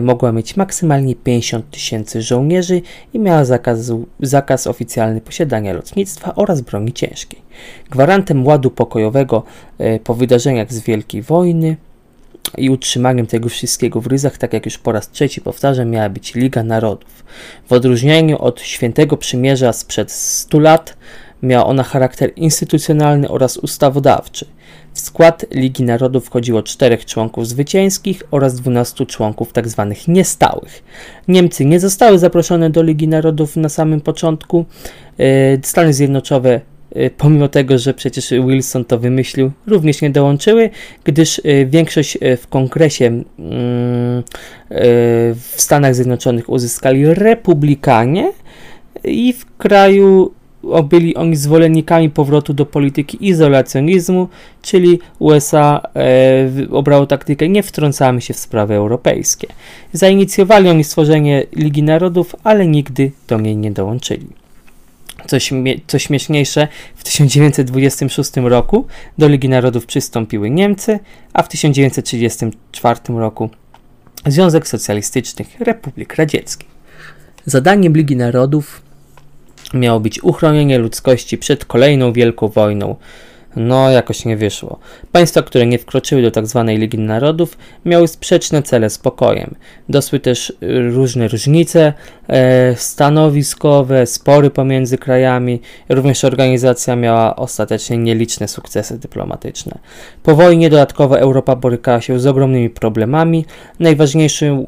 mogła 0.00 0.32
mieć 0.32 0.56
maksymalnie 0.56 1.14
50 1.14 1.70
tysięcy 1.70 2.22
żołnierzy 2.22 2.82
i 3.14 3.18
miała 3.18 3.44
zakaz, 3.44 3.92
zakaz 4.20 4.66
oficjalny 4.66 5.20
posiadania 5.20 5.72
lotnictwa 5.72 6.34
oraz 6.34 6.60
broni 6.60 6.92
ciężkiej. 6.92 7.40
Gwarantem 7.90 8.46
ładu 8.46 8.70
pokojowego 8.70 9.42
po 10.04 10.14
wydarzeniach 10.14 10.72
z 10.72 10.80
Wielkiej 10.80 11.22
Wojny 11.22 11.76
i 12.58 12.70
utrzymaniem 12.70 13.26
tego 13.26 13.48
wszystkiego 13.48 14.00
w 14.00 14.06
ryzach, 14.06 14.38
tak 14.38 14.52
jak 14.52 14.64
już 14.64 14.78
po 14.78 14.92
raz 14.92 15.10
trzeci 15.10 15.40
powtarzam, 15.40 15.90
miała 15.90 16.08
być 16.08 16.34
Liga 16.34 16.62
Narodów. 16.62 17.24
W 17.68 17.72
odróżnieniu 17.72 18.38
od 18.38 18.60
Świętego 18.60 19.16
Przymierza 19.16 19.72
sprzed 19.72 20.12
100 20.12 20.58
lat, 20.58 20.96
miała 21.42 21.66
ona 21.66 21.82
charakter 21.82 22.32
instytucjonalny 22.36 23.28
oraz 23.28 23.56
ustawodawczy. 23.56 24.46
W 24.92 25.00
skład 25.00 25.46
Ligi 25.50 25.82
Narodów 25.82 26.26
wchodziło 26.26 26.62
czterech 26.62 27.04
członków 27.04 27.48
zwycięskich 27.48 28.22
oraz 28.30 28.54
12 28.54 29.06
członków 29.06 29.52
tzw. 29.52 29.86
Tak 29.88 30.08
niestałych. 30.08 30.82
Niemcy 31.28 31.64
nie 31.64 31.80
zostały 31.80 32.18
zaproszone 32.18 32.70
do 32.70 32.82
Ligi 32.82 33.08
Narodów 33.08 33.56
na 33.56 33.68
samym 33.68 34.00
początku. 34.00 34.64
E, 35.18 35.24
Stany 35.62 35.92
Zjednoczone 35.92 36.60
pomimo 37.16 37.48
tego, 37.48 37.78
że 37.78 37.94
przecież 37.94 38.30
Wilson 38.30 38.84
to 38.84 38.98
wymyślił, 38.98 39.50
również 39.66 40.02
nie 40.02 40.10
dołączyły, 40.10 40.70
gdyż 41.04 41.38
y, 41.38 41.66
większość 41.70 42.16
y, 42.16 42.36
w 42.36 42.46
kongresie 42.48 43.06
mm, 43.06 43.24
w 45.34 45.54
Stanach 45.56 45.94
Zjednoczonych 45.94 46.48
uzyskali 46.48 47.14
republikanie 47.14 48.32
i 49.04 49.32
w 49.32 49.56
kraju 49.56 50.32
byli 50.84 51.16
oni 51.16 51.36
zwolennikami 51.36 52.10
powrotu 52.10 52.54
do 52.54 52.66
polityki 52.66 53.26
izolacjonizmu, 53.26 54.28
czyli 54.62 54.98
USA 55.18 55.82
obrało 56.70 57.06
taktykę 57.06 57.48
nie 57.48 57.62
wtrącamy 57.62 58.20
się 58.20 58.34
w 58.34 58.38
sprawy 58.38 58.74
europejskie. 58.74 59.46
Zainicjowali 59.92 60.68
oni 60.68 60.84
stworzenie 60.84 61.46
Ligi 61.52 61.82
Narodów, 61.82 62.36
ale 62.44 62.66
nigdy 62.66 63.12
do 63.28 63.40
niej 63.40 63.56
nie 63.56 63.70
dołączyli. 63.70 64.45
Co, 65.26 65.38
śmie 65.40 65.74
co 65.86 65.98
śmieszniejsze, 65.98 66.68
w 66.96 67.04
1926 67.04 68.36
roku 68.36 68.86
do 69.18 69.28
Ligi 69.28 69.48
Narodów 69.48 69.86
przystąpiły 69.86 70.50
Niemcy, 70.50 70.98
a 71.32 71.42
w 71.42 71.48
1934 71.48 73.00
roku 73.08 73.50
Związek 74.26 74.68
Socjalistycznych 74.68 75.60
Republik 75.60 76.14
Radzieckich. 76.14 76.68
Zadaniem 77.46 77.96
Ligi 77.96 78.16
Narodów 78.16 78.82
miało 79.74 80.00
być 80.00 80.22
uchronienie 80.22 80.78
ludzkości 80.78 81.38
przed 81.38 81.64
kolejną 81.64 82.12
wielką 82.12 82.48
wojną, 82.48 82.96
no, 83.56 83.90
jakoś 83.90 84.24
nie 84.24 84.36
wyszło. 84.36 84.78
Państwa, 85.12 85.42
które 85.42 85.66
nie 85.66 85.78
wkroczyły 85.78 86.22
do 86.22 86.30
tzw. 86.30 86.64
Tak 86.66 86.78
Ligi 86.78 86.98
Narodów, 86.98 87.58
miały 87.84 88.08
sprzeczne 88.08 88.62
cele 88.62 88.90
z 88.90 88.98
pokojem. 88.98 89.54
Dosły 89.88 90.20
też 90.20 90.50
y, 90.50 90.90
różne 90.90 91.28
różnice 91.28 91.92
e, 92.28 92.74
stanowiskowe, 92.76 94.06
spory 94.06 94.50
pomiędzy 94.50 94.98
krajami. 94.98 95.60
Również 95.88 96.24
organizacja 96.24 96.96
miała 96.96 97.36
ostatecznie 97.36 97.98
nieliczne 97.98 98.48
sukcesy 98.48 98.98
dyplomatyczne. 98.98 99.78
Po 100.22 100.34
wojnie 100.34 100.70
dodatkowo 100.70 101.18
Europa 101.18 101.56
borykała 101.56 102.00
się 102.00 102.20
z 102.20 102.26
ogromnymi 102.26 102.70
problemami. 102.70 103.44
Najważniejszym 103.80 104.66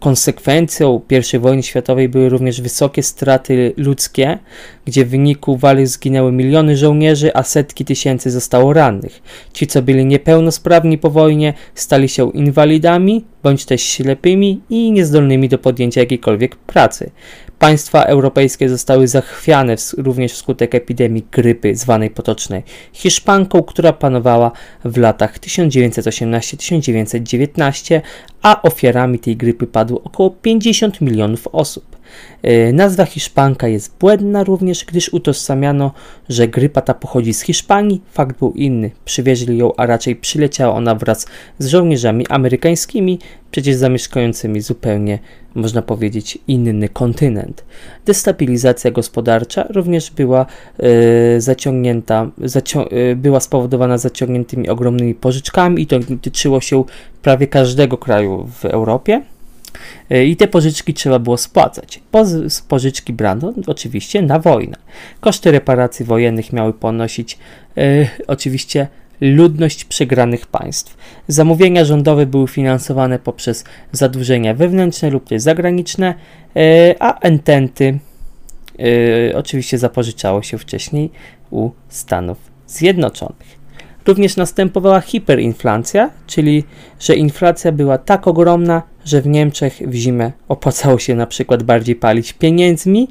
Konsekwencją 0.00 1.00
I 1.34 1.38
wojny 1.38 1.62
światowej 1.62 2.08
były 2.08 2.28
również 2.28 2.60
wysokie 2.60 3.02
straty 3.02 3.72
ludzkie, 3.76 4.38
gdzie 4.84 5.04
w 5.04 5.08
wyniku 5.10 5.56
walk 5.56 5.86
zginęły 5.86 6.32
miliony 6.32 6.76
żołnierzy, 6.76 7.34
a 7.34 7.42
setki 7.42 7.84
tysięcy 7.84 8.30
zostało 8.30 8.72
rannych. 8.72 9.22
Ci, 9.52 9.66
co 9.66 9.82
byli 9.82 10.06
niepełnosprawni 10.06 10.98
po 10.98 11.10
wojnie, 11.10 11.54
stali 11.74 12.08
się 12.08 12.30
inwalidami 12.30 13.24
bądź 13.42 13.64
też 13.64 13.82
ślepymi 13.82 14.60
i 14.70 14.92
niezdolnymi 14.92 15.48
do 15.48 15.58
podjęcia 15.58 16.00
jakiejkolwiek 16.00 16.56
pracy. 16.56 17.10
Państwa 17.60 18.04
europejskie 18.04 18.68
zostały 18.68 19.08
zachwiane 19.08 19.76
również 19.98 20.32
wskutek 20.32 20.74
epidemii 20.74 21.26
grypy, 21.32 21.76
zwanej 21.76 22.10
potocznej 22.10 22.62
Hiszpanką, 22.92 23.62
która 23.62 23.92
panowała 23.92 24.52
w 24.84 24.96
latach 24.96 25.38
1918-1919, 25.38 28.00
a 28.42 28.62
ofiarami 28.62 29.18
tej 29.18 29.36
grypy 29.36 29.66
padło 29.66 30.00
około 30.04 30.30
50 30.30 31.00
milionów 31.00 31.48
osób. 31.52 31.99
E, 32.42 32.72
nazwa 32.72 33.04
Hiszpanka 33.04 33.68
jest 33.68 33.96
błędna 34.00 34.44
również, 34.44 34.84
gdyż 34.84 35.08
utożsamiano, 35.12 35.92
że 36.28 36.48
grypa 36.48 36.80
ta 36.80 36.94
pochodzi 36.94 37.34
z 37.34 37.40
Hiszpanii. 37.40 38.02
Fakt 38.12 38.38
był 38.38 38.52
inny. 38.52 38.90
Przywieźli 39.04 39.58
ją, 39.58 39.76
a 39.76 39.86
raczej 39.86 40.16
przyleciała 40.16 40.74
ona 40.74 40.94
wraz 40.94 41.26
z 41.58 41.66
żołnierzami 41.66 42.26
amerykańskimi, 42.26 43.18
przecież 43.50 43.76
zamieszkującymi 43.76 44.60
zupełnie, 44.60 45.18
można 45.54 45.82
powiedzieć, 45.82 46.38
inny 46.48 46.88
kontynent. 46.88 47.64
Destabilizacja 48.06 48.90
gospodarcza 48.90 49.66
również 49.70 50.10
była 50.10 50.46
e, 50.78 51.40
zaciągnięta, 51.40 52.30
zacią 52.38 52.88
e, 52.88 53.16
była 53.16 53.40
spowodowana 53.40 53.98
zaciągniętymi 53.98 54.68
ogromnymi 54.68 55.14
pożyczkami 55.14 55.82
i 55.82 55.86
to 55.86 55.98
dotyczyło 55.98 56.60
się 56.60 56.84
prawie 57.22 57.46
każdego 57.46 57.98
kraju 57.98 58.48
w 58.60 58.64
Europie. 58.64 59.22
E, 60.10 60.24
I 60.24 60.36
te 60.36 60.48
pożyczki 60.48 60.94
trzeba 60.94 61.18
było 61.18 61.36
spłacać. 61.36 62.00
Pożyczki 62.68 63.12
brano 63.12 63.52
oczywiście 63.66 64.22
na 64.22 64.38
wojnę. 64.38 64.76
Koszty 65.20 65.50
reparacji 65.50 66.04
wojennych 66.04 66.52
miały 66.52 66.72
ponosić 66.72 67.38
e, 67.76 68.06
oczywiście 68.26 68.88
ludność 69.20 69.84
przegranych 69.84 70.46
państw. 70.46 70.96
Zamówienia 71.28 71.84
rządowe 71.84 72.26
były 72.26 72.48
finansowane 72.48 73.18
poprzez 73.18 73.64
zadłużenia 73.92 74.54
wewnętrzne 74.54 75.10
lub 75.10 75.28
też 75.28 75.42
zagraniczne, 75.42 76.14
e, 76.56 76.94
a 76.98 77.18
ententy 77.18 77.98
e, 78.78 79.36
oczywiście 79.36 79.78
zapożyczało 79.78 80.42
się 80.42 80.58
wcześniej 80.58 81.10
u 81.50 81.70
Stanów 81.88 82.38
Zjednoczonych. 82.66 83.60
Również 84.06 84.36
następowała 84.36 85.00
hiperinflacja, 85.00 86.10
czyli 86.26 86.64
że 87.00 87.14
inflacja 87.14 87.72
była 87.72 87.98
tak 87.98 88.28
ogromna, 88.28 88.82
że 89.04 89.22
w 89.22 89.26
Niemczech 89.26 89.78
w 89.86 89.94
zimę 89.94 90.32
opłacało 90.48 90.98
się 90.98 91.14
na 91.14 91.26
przykład 91.26 91.62
bardziej 91.62 91.96
palić 91.96 92.32
pieniędzmi, 92.32 93.08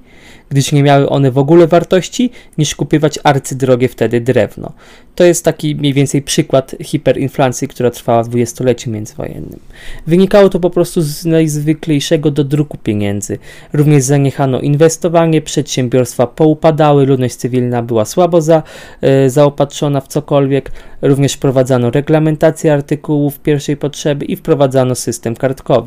gdyż 0.49 0.71
nie 0.71 0.83
miały 0.83 1.09
one 1.09 1.31
w 1.31 1.37
ogóle 1.37 1.67
wartości, 1.67 2.31
niż 2.57 2.75
kupywać 2.75 3.19
arcydrogie 3.23 3.87
wtedy 3.87 4.21
drewno. 4.21 4.73
To 5.15 5.23
jest 5.23 5.45
taki 5.45 5.75
mniej 5.75 5.93
więcej 5.93 6.21
przykład 6.21 6.75
hiperinflacji, 6.83 7.67
która 7.67 7.91
trwała 7.91 8.23
w 8.23 8.27
dwudziestoleciu 8.29 8.91
międzywojennym. 8.91 9.59
Wynikało 10.07 10.49
to 10.49 10.59
po 10.59 10.69
prostu 10.69 11.01
z 11.01 11.25
najzwyklejszego 11.25 12.31
dodruku 12.31 12.77
pieniędzy. 12.77 13.37
Również 13.73 14.03
zaniechano 14.03 14.59
inwestowanie, 14.59 15.41
przedsiębiorstwa 15.41 16.27
poupadały, 16.27 17.05
ludność 17.05 17.35
cywilna 17.35 17.83
była 17.83 18.05
słabo 18.05 18.41
za, 18.41 18.63
e, 19.01 19.29
zaopatrzona 19.29 20.01
w 20.01 20.07
cokolwiek, 20.07 20.71
również 21.01 21.33
wprowadzano 21.33 21.91
reglamentację 21.91 22.73
artykułów 22.73 23.39
pierwszej 23.39 23.77
potrzeby 23.77 24.25
i 24.25 24.35
wprowadzano 24.35 24.95
system 24.95 25.35
kartkowy. 25.35 25.78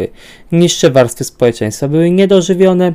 Niższe 0.53 0.91
warstwy 0.91 1.25
społeczeństwa. 1.25 1.89
Były 1.89 2.11
niedożywione, 2.11 2.93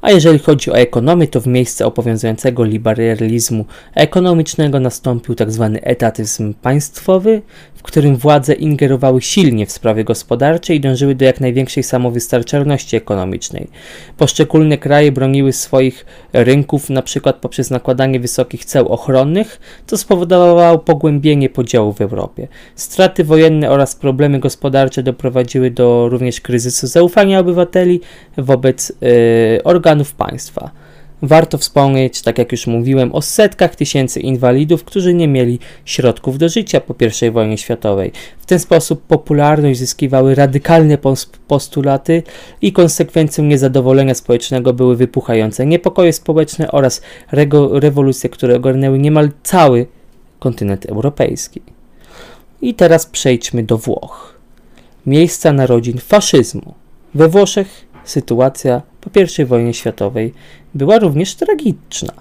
a 0.00 0.10
jeżeli 0.10 0.38
chodzi 0.38 0.70
o 0.70 0.78
ekonomię, 0.78 1.28
to 1.28 1.40
w 1.40 1.46
miejsce 1.46 1.86
obowiązującego 1.86 2.64
liberalizmu 2.64 3.64
ekonomicznego 3.94 4.80
nastąpił 4.80 5.34
tzw. 5.34 5.70
Tak 5.74 5.82
etatyzm 5.84 6.54
państwowy, 6.54 7.42
w 7.74 7.82
którym 7.82 8.16
władze 8.16 8.54
ingerowały 8.54 9.22
silnie 9.22 9.66
w 9.66 9.72
sprawy 9.72 10.04
gospodarcze 10.04 10.74
i 10.74 10.80
dążyły 10.80 11.14
do 11.14 11.24
jak 11.24 11.40
największej 11.40 11.82
samowystarczalności 11.82 12.96
ekonomicznej. 12.96 13.68
Poszczególne 14.16 14.78
kraje 14.78 15.12
broniły 15.12 15.52
swoich 15.52 16.06
rynków 16.32 16.90
np. 16.90 17.32
poprzez 17.40 17.70
nakładanie 17.70 18.20
wysokich 18.20 18.64
ceł 18.64 18.88
ochronnych, 18.88 19.60
co 19.86 19.98
spowodowało 19.98 20.78
pogłębienie 20.78 21.48
podziału 21.48 21.92
w 21.92 22.00
Europie. 22.00 22.48
Straty 22.74 23.24
wojenne 23.24 23.70
oraz 23.70 23.94
problemy 23.94 24.38
gospodarcze 24.38 25.02
doprowadziły 25.02 25.70
do 25.70 26.08
również 26.08 26.40
kryzysu 26.40 26.86
zaufania 26.86 27.38
obywateli 27.38 28.00
wobec 28.38 28.92
yy, 29.00 29.62
organów 29.64 30.14
państwa. 30.14 30.70
warto 31.22 31.58
wspomnieć, 31.58 32.22
tak 32.22 32.38
jak 32.38 32.52
już 32.52 32.66
mówiłem, 32.66 33.14
o 33.14 33.22
setkach 33.22 33.76
tysięcy 33.76 34.20
inwalidów, 34.20 34.84
którzy 34.84 35.14
nie 35.14 35.28
mieli 35.28 35.58
środków 35.84 36.38
do 36.38 36.48
życia 36.48 36.80
po 36.80 36.94
I 37.26 37.30
wojnie 37.30 37.58
światowej. 37.58 38.12
W 38.38 38.46
ten 38.46 38.58
sposób 38.58 39.02
popularność 39.02 39.78
zyskiwały 39.78 40.34
radykalne 40.34 40.98
postulaty 41.48 42.22
i 42.62 42.72
konsekwencją 42.72 43.44
niezadowolenia 43.44 44.14
społecznego 44.14 44.72
były 44.72 44.96
wypuchające 44.96 45.66
niepokoje 45.66 46.12
społeczne 46.12 46.72
oraz 46.72 47.02
rewolucje, 47.72 48.30
które 48.30 48.56
ogarnęły 48.56 48.98
niemal 48.98 49.30
cały 49.42 49.86
kontynent 50.38 50.86
europejski. 50.86 51.62
I 52.62 52.74
teraz 52.74 53.06
przejdźmy 53.06 53.62
do 53.62 53.78
Włoch. 53.78 54.34
Miejsca 55.06 55.52
narodzin 55.52 55.98
faszyzmu. 55.98 56.74
We 57.14 57.28
Włoszech 57.28 57.85
sytuacja 58.06 58.82
po 59.00 59.10
I 59.42 59.44
wojnie 59.44 59.74
światowej 59.74 60.34
była 60.74 60.98
również 60.98 61.34
tragiczna. 61.34 62.12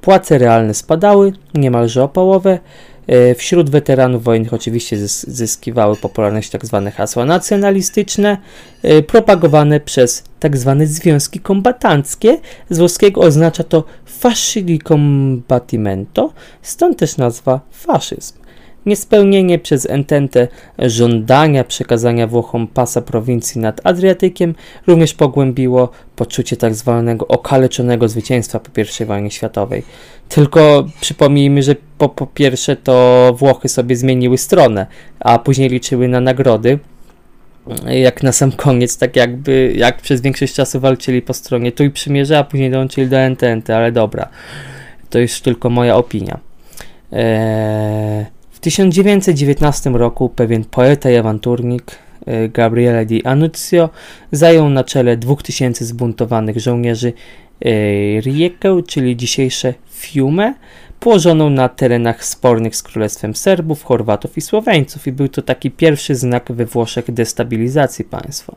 Płace 0.00 0.38
realne 0.38 0.74
spadały 0.74 1.32
niemalże 1.54 2.02
o 2.02 2.08
połowę. 2.08 2.58
E, 3.06 3.34
wśród 3.34 3.70
weteranów 3.70 4.24
wojennych 4.24 4.52
oczywiście 4.52 4.96
zyskiwały 5.08 5.96
popularność 5.96 6.50
tzw. 6.50 6.82
Tak 6.84 6.94
hasła 6.94 7.24
nacjonalistyczne, 7.24 8.38
e, 8.82 9.02
propagowane 9.02 9.80
przez 9.80 10.24
tzw. 10.40 10.76
Tak 10.78 10.88
związki 10.88 11.40
kombatanckie. 11.40 12.38
Z 12.70 12.78
włoskiego 12.78 13.20
oznacza 13.20 13.64
to 13.64 13.84
fascili 14.06 14.78
combattimento, 14.78 16.32
stąd 16.62 16.98
też 16.98 17.16
nazwa 17.16 17.60
faszyzm. 17.70 18.43
Niespełnienie 18.86 19.58
przez 19.58 19.90
Entente 19.90 20.48
żądania 20.78 21.64
przekazania 21.64 22.26
Włochom 22.26 22.66
pasa 22.66 23.02
prowincji 23.02 23.60
nad 23.60 23.86
Adriatykiem 23.86 24.54
również 24.86 25.14
pogłębiło 25.14 25.88
poczucie 26.16 26.56
tak 26.56 26.74
zwanego 26.74 27.28
okaleczonego 27.28 28.08
zwycięstwa 28.08 28.60
po 28.60 28.80
I 28.80 29.04
wojnie 29.04 29.30
światowej. 29.30 29.82
Tylko 30.28 30.86
przypomnijmy, 31.00 31.62
że 31.62 31.76
po, 31.98 32.08
po 32.08 32.26
pierwsze 32.26 32.76
to 32.76 33.34
Włochy 33.38 33.68
sobie 33.68 33.96
zmieniły 33.96 34.38
stronę, 34.38 34.86
a 35.20 35.38
później 35.38 35.68
liczyły 35.68 36.08
na 36.08 36.20
nagrody 36.20 36.78
jak 37.86 38.22
na 38.22 38.32
sam 38.32 38.52
koniec, 38.52 38.98
tak 38.98 39.16
jakby 39.16 39.72
jak 39.76 40.00
przez 40.00 40.20
większość 40.20 40.54
czasu 40.54 40.80
walczyli 40.80 41.22
po 41.22 41.34
stronie 41.34 41.72
tu 41.72 41.84
i 41.84 41.90
przymierza, 41.90 42.38
a 42.38 42.44
później 42.44 42.70
dołączyli 42.70 43.06
do 43.06 43.16
Entente, 43.16 43.76
ale 43.76 43.92
dobra, 43.92 44.28
to 45.10 45.18
już 45.18 45.40
tylko 45.40 45.70
moja 45.70 45.96
opinia. 45.96 46.38
Eee, 47.12 48.24
1919 48.64 49.90
roku 49.90 50.28
pewien 50.28 50.64
poeta 50.64 51.10
i 51.10 51.16
awanturnik 51.16 51.98
e, 52.26 52.48
Gabriele 52.48 53.06
di 53.06 53.24
Annunzio 53.24 53.90
zajął 54.32 54.68
na 54.68 54.84
czele 54.84 55.16
2000 55.16 55.84
zbuntowanych 55.84 56.60
żołnierzy 56.60 57.12
e, 57.64 57.70
Riekę, 58.20 58.82
czyli 58.86 59.16
dzisiejsze 59.16 59.74
Fiume, 59.90 60.54
położoną 61.04 61.50
na 61.50 61.68
terenach 61.68 62.24
spornych 62.24 62.76
z 62.76 62.82
Królestwem 62.82 63.34
Serbów, 63.34 63.84
Chorwatów 63.84 64.38
i 64.38 64.40
Słoweńców 64.40 65.06
i 65.06 65.12
był 65.12 65.28
to 65.28 65.42
taki 65.42 65.70
pierwszy 65.70 66.14
znak 66.14 66.52
we 66.52 66.66
Włoszech 66.66 67.12
destabilizacji 67.12 68.04
państwa. 68.04 68.56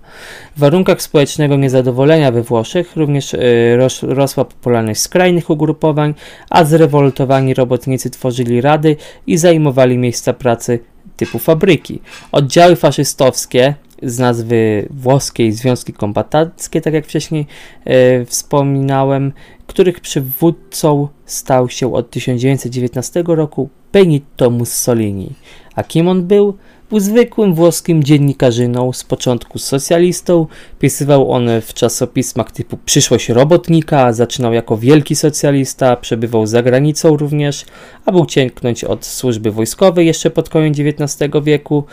W 0.56 0.60
warunkach 0.60 1.02
społecznego 1.02 1.58
niezadowolenia 1.58 2.32
we 2.32 2.44
Włoszech 2.44 2.96
również 2.96 3.34
y, 3.34 3.78
rosła 4.02 4.46
popularność 4.46 5.02
skrajnych 5.02 5.50
ugrupowań, 5.50 6.14
a 6.50 6.64
zrewoltowani 6.64 7.54
robotnicy 7.54 8.10
tworzyli 8.10 8.62
rady 8.62 8.96
i 9.28 9.38
zajmowali 9.38 9.98
miejsca 9.98 10.34
pracy 10.34 10.80
typu 11.18 11.40
fabryki. 11.40 12.00
Oddziały 12.32 12.76
faszystowskie 12.76 13.76
z 14.04 14.20
nazwy 14.20 14.88
włoskiej 14.90 15.52
Związki 15.52 15.94
Kombatanckie, 15.94 16.82
tak 16.82 16.94
jak 16.94 17.06
wcześniej 17.06 17.46
e, 17.86 18.26
wspominałem, 18.26 19.34
których 19.68 20.00
przywódcą 20.00 21.08
stał 21.26 21.70
się 21.70 21.94
od 21.94 22.10
1919 22.10 23.24
roku 23.28 23.70
Benito 23.94 24.50
Mussolini. 24.50 25.34
A 25.76 25.84
kim 25.84 26.08
on 26.08 26.24
był? 26.24 26.58
Był 26.90 27.00
zwykłym 27.00 27.54
włoskim 27.54 28.04
dziennikarzyną, 28.04 28.94
z 28.94 29.04
początku 29.04 29.60
socjalistą. 29.60 30.48
Pisywał 30.80 31.32
on 31.32 31.50
w 31.62 31.74
czasopismach 31.74 32.52
typu 32.52 32.78
Przyszłość 32.86 33.30
Robotnika, 33.30 34.14
zaczynał 34.14 34.54
jako 34.54 34.78
wielki 34.78 35.16
socjalista, 35.16 35.96
przebywał 35.96 36.48
za 36.48 36.64
granicą 36.64 37.18
również, 37.18 37.66
a 38.06 38.12
był 38.12 38.26
cięknąć 38.26 38.84
od 38.84 39.06
służby 39.06 39.52
wojskowej 39.52 40.08
jeszcze 40.08 40.30
pod 40.30 40.50
koniec 40.50 40.78
XIX 40.80 41.32
wieku. 41.44 41.84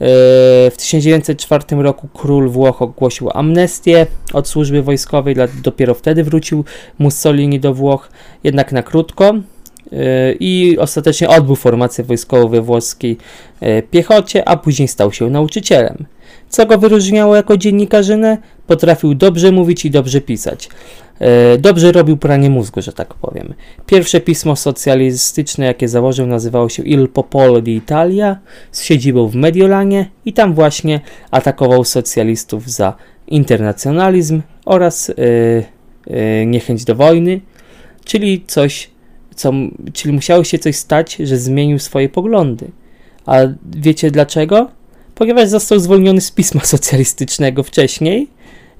E, 0.00 0.70
w 0.70 0.76
1904 0.76 1.64
roku 1.82 2.08
król 2.14 2.48
Włoch 2.48 2.82
ogłosił 2.82 3.30
amnestię 3.34 4.06
od 4.32 4.48
służby 4.48 4.82
wojskowej, 4.82 5.36
dopiero 5.62 5.94
wtedy 5.94 6.24
wrócił 6.24 6.64
Mussolini 6.98 7.60
do 7.60 7.74
Włoch, 7.74 8.08
jednak 8.44 8.72
na 8.72 8.82
krótko 8.82 9.34
e, 9.92 10.32
i 10.32 10.78
ostatecznie 10.78 11.28
odbył 11.28 11.56
formację 11.56 12.04
wojskową 12.04 12.48
we 12.48 12.60
włoskiej 12.60 13.18
e, 13.60 13.82
piechocie, 13.82 14.48
a 14.48 14.56
później 14.56 14.88
stał 14.88 15.12
się 15.12 15.30
nauczycielem. 15.30 16.06
Co 16.48 16.66
go 16.66 16.78
wyróżniało 16.78 17.36
jako 17.36 17.56
dziennikarzynę? 17.56 18.38
Potrafił 18.66 19.14
dobrze 19.14 19.52
mówić 19.52 19.84
i 19.84 19.90
dobrze 19.90 20.20
pisać. 20.20 20.68
E, 21.18 21.58
dobrze 21.58 21.92
robił 21.92 22.16
pranie 22.16 22.50
mózgu, 22.50 22.82
że 22.82 22.92
tak 22.92 23.14
powiem. 23.14 23.54
Pierwsze 23.86 24.20
pismo 24.20 24.56
socjalistyczne, 24.56 25.66
jakie 25.66 25.88
założył, 25.88 26.26
nazywało 26.26 26.68
się 26.68 26.82
Il 26.82 27.08
Popolo 27.08 27.60
di 27.60 27.76
Italia 27.76 28.38
z 28.72 28.82
siedzibą 28.82 29.28
w 29.28 29.34
Mediolanie 29.34 30.10
i 30.24 30.32
tam 30.32 30.54
właśnie 30.54 31.00
atakował 31.30 31.84
socjalistów 31.84 32.70
za 32.70 32.94
internacjonalizm 33.26 34.42
oraz 34.64 35.08
yy, 35.08 35.64
yy, 36.06 36.46
niechęć 36.46 36.84
do 36.84 36.94
wojny, 36.94 37.40
czyli 38.04 38.44
coś, 38.46 38.90
co, 39.34 39.52
czyli 39.92 40.14
musiało 40.14 40.44
się 40.44 40.58
coś 40.58 40.76
stać, 40.76 41.16
że 41.16 41.36
zmienił 41.36 41.78
swoje 41.78 42.08
poglądy. 42.08 42.70
A 43.26 43.38
wiecie 43.76 44.10
dlaczego? 44.10 44.70
Ponieważ 45.14 45.48
został 45.48 45.78
zwolniony 45.78 46.20
z 46.20 46.30
pisma 46.30 46.64
socjalistycznego 46.64 47.62
wcześniej 47.62 48.28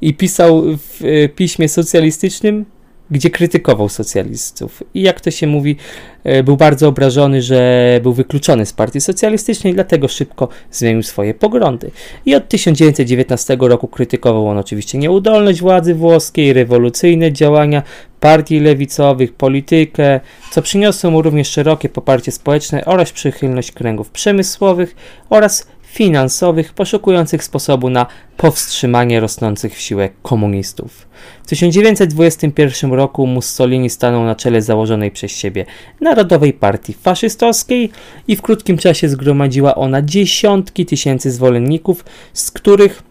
i 0.01 0.14
pisał 0.14 0.62
w 0.77 1.05
e, 1.05 1.29
piśmie 1.29 1.68
socjalistycznym, 1.68 2.64
gdzie 3.11 3.31
krytykował 3.31 3.88
socjalistów. 3.88 4.83
I 4.94 5.03
jak 5.03 5.20
to 5.20 5.31
się 5.31 5.47
mówi, 5.47 5.77
e, 6.25 6.42
był 6.42 6.57
bardzo 6.57 6.88
obrażony, 6.88 7.42
że 7.42 8.01
był 8.03 8.12
wykluczony 8.12 8.66
z 8.66 8.73
partii 8.73 9.01
socjalistycznej, 9.01 9.75
dlatego 9.75 10.09
szybko 10.09 10.49
zmienił 10.70 11.03
swoje 11.03 11.35
poglądy. 11.35 11.90
I 12.27 12.35
od 12.35 12.49
1919 12.49 13.57
roku 13.61 13.88
krytykował 13.88 14.49
on 14.49 14.59
oczywiście 14.59 14.99
nieudolność 14.99 15.61
władzy 15.61 15.94
włoskiej, 15.94 16.53
rewolucyjne 16.53 17.33
działania 17.33 17.83
partii 18.20 18.61
lewicowych, 18.61 19.33
politykę, 19.33 20.20
co 20.51 20.62
przyniosło 20.62 21.11
mu 21.11 21.23
również 21.23 21.49
szerokie 21.49 21.88
poparcie 21.88 22.33
społeczne 22.33 22.85
oraz 22.85 23.12
przychylność 23.12 23.73
kręgów 23.73 24.11
przemysłowych 24.11 24.97
oraz 25.31 25.66
finansowych 25.94 26.72
poszukujących 26.72 27.44
sposobu 27.44 27.90
na 27.90 28.07
powstrzymanie 28.37 29.20
rosnących 29.20 29.80
siłę 29.80 30.09
komunistów. 30.22 31.09
W 31.42 31.46
1921 31.46 32.92
roku 32.92 33.26
Mussolini 33.26 33.90
stanął 33.90 34.24
na 34.24 34.35
czele 34.35 34.62
założonej 34.62 35.11
przez 35.11 35.30
siebie 35.30 35.66
Narodowej 36.00 36.52
Partii 36.52 36.94
Faszystowskiej 36.94 37.90
i 38.28 38.37
w 38.37 38.42
krótkim 38.42 38.78
czasie 38.78 39.09
zgromadziła 39.09 39.74
ona 39.74 40.02
dziesiątki 40.02 40.87
tysięcy 40.87 41.30
zwolenników, 41.30 42.04
z 42.33 42.50
których 42.50 43.02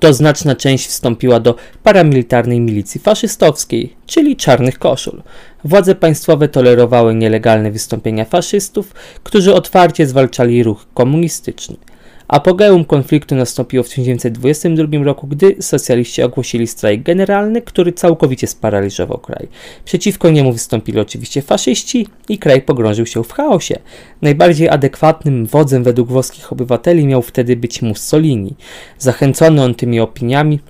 to 0.00 0.12
znaczna 0.12 0.54
część 0.56 0.86
wstąpiła 0.86 1.40
do 1.40 1.54
paramilitarnej 1.82 2.60
milicji 2.60 3.00
faszystowskiej, 3.00 3.96
czyli 4.06 4.36
czarnych 4.36 4.78
koszul. 4.78 5.22
Władze 5.64 5.94
państwowe 5.94 6.48
tolerowały 6.48 7.14
nielegalne 7.14 7.70
wystąpienia 7.70 8.24
faszystów, 8.24 8.94
którzy 9.22 9.54
otwarcie 9.54 10.06
zwalczali 10.06 10.62
ruch 10.62 10.86
komunistyczny. 10.94 11.76
Apogeum 12.28 12.84
konfliktu 12.84 13.34
nastąpiło 13.34 13.84
w 13.84 13.88
1922 13.88 15.04
roku, 15.04 15.26
gdy 15.26 15.56
socjaliści 15.60 16.22
ogłosili 16.22 16.66
strajk 16.66 17.02
generalny, 17.02 17.62
który 17.62 17.92
całkowicie 17.92 18.46
sparaliżował 18.46 19.18
kraj. 19.18 19.48
Przeciwko 19.84 20.30
niemu 20.30 20.52
wystąpili 20.52 21.00
oczywiście 21.00 21.42
faszyści 21.42 22.06
i 22.28 22.38
kraj 22.38 22.62
pogrążył 22.62 23.06
się 23.06 23.24
w 23.24 23.32
chaosie. 23.32 23.78
Najbardziej 24.22 24.68
adekwatnym 24.68 25.46
wodzem 25.46 25.84
według 25.84 26.08
włoskich 26.08 26.52
obywateli 26.52 27.06
miał 27.06 27.22
wtedy 27.22 27.56
być 27.56 27.82
Mussolini. 27.82 28.54
Zachęcony 28.98 29.62
on 29.62 29.74
tymi 29.74 30.00
opiniami, 30.00 30.60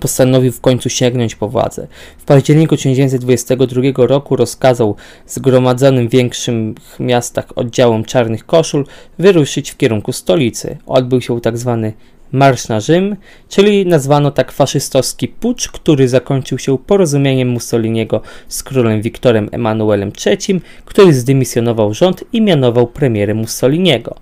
postanowił 0.00 0.52
w 0.52 0.60
końcu 0.60 0.88
sięgnąć 0.88 1.34
po 1.34 1.48
władzę. 1.48 1.86
W 2.18 2.24
październiku 2.24 2.76
1922 2.76 3.82
roku 3.96 4.36
rozkazał 4.36 4.96
zgromadzonym 5.26 6.08
w 6.08 6.10
większych 6.10 6.54
miastach 7.00 7.46
oddziałom 7.56 8.04
czarnych 8.04 8.46
koszul 8.46 8.86
wyruszyć 9.18 9.70
w 9.70 9.76
kierunku 9.76 10.12
stolicy. 10.12 10.76
Odbył 10.86 11.20
się 11.20 11.40
tzw. 11.40 11.78
Tak 11.82 12.10
Marsz 12.32 12.68
na 12.68 12.80
Rzym, 12.80 13.16
czyli 13.48 13.86
nazwano 13.86 14.30
tak 14.30 14.52
faszystowski 14.52 15.28
pucz, 15.28 15.68
który 15.68 16.08
zakończył 16.08 16.58
się 16.58 16.78
porozumieniem 16.78 17.48
Mussoliniego 17.48 18.20
z 18.48 18.62
królem 18.62 19.02
Wiktorem 19.02 19.48
Emanuelem 19.52 20.12
III, 20.26 20.60
który 20.84 21.14
zdymisjonował 21.14 21.94
rząd 21.94 22.24
i 22.32 22.40
mianował 22.40 22.86
premierem 22.86 23.36
Mussoliniego. 23.36 24.16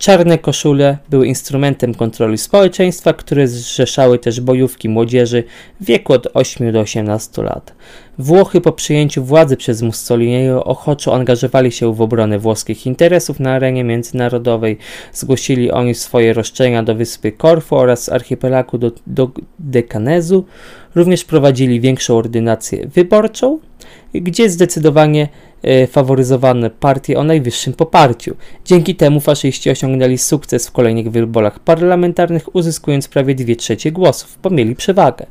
Czarne 0.00 0.38
koszule 0.38 0.98
były 1.10 1.26
instrumentem 1.26 1.94
kontroli 1.94 2.38
społeczeństwa, 2.38 3.12
które 3.12 3.48
zrzeszały 3.48 4.18
też 4.18 4.40
bojówki 4.40 4.88
młodzieży 4.88 5.44
w 5.80 5.84
wieku 5.84 6.12
od 6.12 6.28
8 6.34 6.72
do 6.72 6.80
18 6.80 7.42
lat. 7.42 7.74
Włochy 8.18 8.60
po 8.60 8.72
przyjęciu 8.72 9.24
władzy 9.24 9.56
przez 9.56 9.82
Mussoliniego 9.82 10.64
ochoczo 10.64 11.14
angażowali 11.14 11.72
się 11.72 11.94
w 11.94 12.00
obronę 12.00 12.38
włoskich 12.38 12.86
interesów 12.86 13.40
na 13.40 13.52
arenie 13.52 13.84
międzynarodowej. 13.84 14.78
Zgłosili 15.12 15.70
oni 15.70 15.94
swoje 15.94 16.32
roszczenia 16.32 16.82
do 16.82 16.94
wyspy 16.94 17.32
Korfu 17.32 17.76
oraz 17.76 18.08
archipelagu 18.08 18.78
do, 18.78 18.92
do 19.06 19.30
Dekanezu. 19.58 20.44
Również 20.94 21.24
prowadzili 21.24 21.80
większą 21.80 22.16
ordynację 22.16 22.86
wyborczą, 22.86 23.58
gdzie 24.14 24.50
zdecydowanie 24.50 25.28
e, 25.62 25.86
faworyzowane 25.86 26.70
partie 26.70 27.18
o 27.18 27.24
najwyższym 27.24 27.72
poparciu. 27.72 28.36
Dzięki 28.64 28.94
temu 28.94 29.20
faszyści 29.20 29.70
osiągnęli 29.70 30.18
sukces 30.18 30.68
w 30.68 30.72
kolejnych 30.72 31.10
wyborach 31.10 31.58
parlamentarnych, 31.58 32.54
uzyskując 32.56 33.08
prawie 33.08 33.34
2 33.34 33.54
trzecie 33.54 33.92
głosów, 33.92 34.38
bo 34.42 34.50
mieli 34.50 34.76
przewagę. 34.76 35.26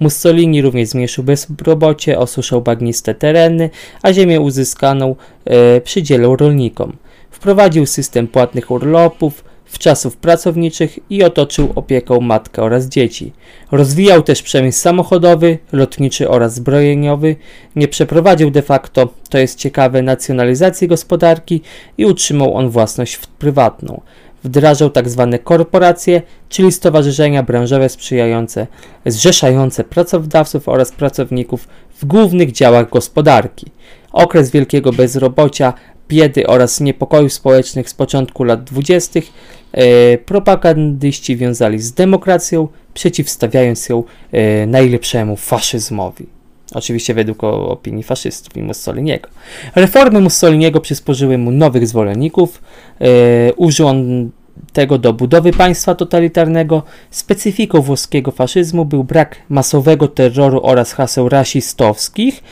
Mussolini 0.00 0.62
również 0.62 0.88
zmniejszył 0.88 1.24
bezrobocie, 1.24 2.18
osuszał 2.18 2.62
bagniste 2.62 3.14
tereny, 3.14 3.70
a 4.02 4.12
ziemię 4.12 4.40
uzyskaną 4.40 5.16
e, 5.44 5.80
przydzielał 5.80 6.36
rolnikom. 6.36 6.92
Wprowadził 7.30 7.86
system 7.86 8.28
płatnych 8.28 8.70
urlopów, 8.70 9.44
w 9.72 9.78
czasów 9.78 10.16
pracowniczych 10.16 10.98
i 11.10 11.22
otoczył 11.22 11.72
opieką 11.74 12.20
matkę 12.20 12.62
oraz 12.62 12.86
dzieci. 12.86 13.32
Rozwijał 13.70 14.22
też 14.22 14.42
przemysł 14.42 14.80
samochodowy, 14.80 15.58
lotniczy 15.72 16.28
oraz 16.28 16.54
zbrojeniowy. 16.54 17.36
Nie 17.76 17.88
przeprowadził 17.88 18.50
de 18.50 18.62
facto, 18.62 19.08
to 19.30 19.38
jest 19.38 19.58
ciekawe, 19.58 20.02
nacjonalizacji 20.02 20.88
gospodarki 20.88 21.60
i 21.98 22.06
utrzymał 22.06 22.54
on 22.54 22.68
własność 22.68 23.16
prywatną. 23.16 24.00
Wdrażał 24.44 24.90
tzw. 24.90 25.28
Tak 25.32 25.42
korporacje, 25.42 26.22
czyli 26.48 26.72
stowarzyszenia 26.72 27.42
branżowe 27.42 27.88
sprzyjające, 27.88 28.66
zrzeszające 29.06 29.84
pracodawców 29.84 30.68
oraz 30.68 30.92
pracowników 30.92 31.68
w 31.98 32.04
głównych 32.04 32.52
działach 32.52 32.90
gospodarki. 32.90 33.66
Okres 34.12 34.50
wielkiego 34.50 34.92
bezrobocia 34.92 35.74
biedy 36.08 36.46
oraz 36.46 36.80
niepokojów 36.80 37.32
społecznych 37.32 37.90
z 37.90 37.94
początku 37.94 38.44
lat 38.44 38.64
dwudziestych 38.64 39.24
e, 39.72 40.18
propagandyści 40.18 41.36
wiązali 41.36 41.78
z 41.78 41.92
demokracją, 41.92 42.68
przeciwstawiając 42.94 43.88
ją 43.88 44.04
e, 44.32 44.66
najlepszemu 44.66 45.36
faszyzmowi. 45.36 46.26
Oczywiście 46.74 47.14
według 47.14 47.44
opinii 47.44 48.02
faszystów 48.02 48.56
i 48.56 48.62
Mussoliniego. 48.62 49.28
Reformy 49.74 50.20
Mussoliniego 50.20 50.80
przysporzyły 50.80 51.38
mu 51.38 51.50
nowych 51.50 51.88
zwolenników. 51.88 52.62
E, 53.00 53.54
użył 53.54 53.86
on 53.86 54.30
tego 54.72 54.98
do 54.98 55.12
budowy 55.12 55.52
państwa 55.52 55.94
totalitarnego. 55.94 56.82
Specyfiką 57.10 57.82
włoskiego 57.82 58.30
faszyzmu 58.30 58.84
był 58.84 59.04
brak 59.04 59.36
masowego 59.48 60.08
terroru 60.08 60.60
oraz 60.62 60.92
haseł 60.92 61.28
rasistowskich, 61.28 62.42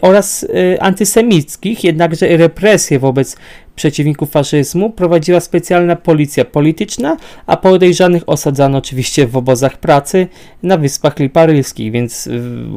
oraz 0.00 0.46
e, 0.74 0.82
antysemickich, 0.82 1.84
jednakże 1.84 2.36
represje 2.36 2.98
wobec 2.98 3.36
przeciwników 3.76 4.30
faszyzmu 4.30 4.90
prowadziła 4.90 5.40
specjalna 5.40 5.96
policja 5.96 6.44
polityczna, 6.44 7.16
a 7.46 7.56
podejrzanych 7.56 8.22
osadzano 8.26 8.78
oczywiście 8.78 9.26
w 9.26 9.36
obozach 9.36 9.78
pracy 9.78 10.26
na 10.62 10.76
Wyspach 10.76 11.18
Liparylskich, 11.18 11.92
więc 11.92 12.28